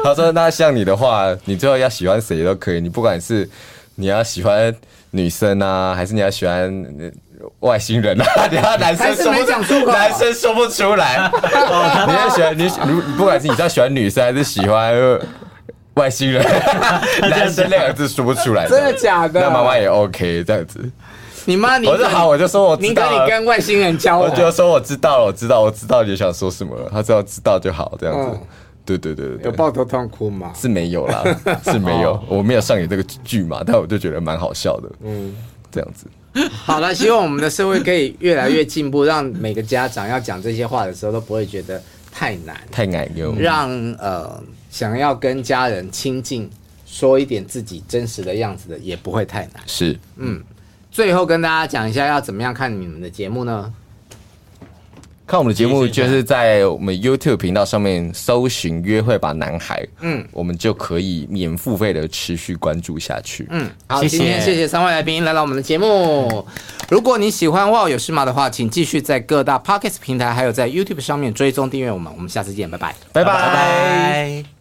[0.02, 2.80] 他说，那像你的话，你最后要喜欢谁都可以。
[2.80, 3.48] 你不管是
[3.94, 4.74] 你要喜欢
[5.12, 6.84] 女生啊，还是你要喜欢
[7.60, 8.26] 外星人啊？
[8.50, 11.30] 你要男生说不出，男生说不出来。
[12.08, 14.92] 你要喜欢你，如不管是你要喜欢女生还是喜欢。
[15.94, 16.44] 外星人，
[17.30, 19.40] 男生两个字说不出来，真的假的？
[19.40, 20.90] 那妈妈也 OK 这样子。
[21.46, 22.88] 你妈，你我就好，我就说我知道。
[22.88, 26.88] 你跟你跟外星人交往，我就说我知道了，我知道，我知道你想说什么了。
[26.90, 28.38] 他只要知道就好，这样子。
[28.86, 30.52] 对对对对，有抱头痛哭吗？
[30.54, 31.22] 是没有啦，
[31.64, 34.90] 是没有，我没有上演这个剧嘛，但我就觉得蛮好笑的。
[35.04, 35.34] 嗯，
[35.70, 36.06] 这样子。
[36.64, 41.80] 好了，希望我们的社会可以越来越进步，让每个家长要讲这些话的时候都不会觉得
[42.10, 43.38] 太难，太难用。
[43.38, 44.42] 让呃。
[44.74, 46.50] 想要跟家人亲近，
[46.84, 49.62] 说一点自己真实的样子的，也不会太难。
[49.68, 50.42] 是，嗯。
[50.90, 53.72] 最后跟大家讲一下，要怎么样看你们的节目呢？
[55.26, 63.46] 看我们的节目，就是在我们 YouTube 频道上面搜寻“约会吧男孩”，嗯，我们就可以免付费的持续关注下去。
[63.50, 66.44] 嗯，好，谢谢今天谢谢三位来宾来到我们的节目。
[66.90, 72.12] 如果你喜欢《哇有事吗》的话，请继续在各大 Podcast 平台还有在 YouTube 上面追踪订阅我们。
[72.14, 74.53] 我们下次见，拜拜，拜拜。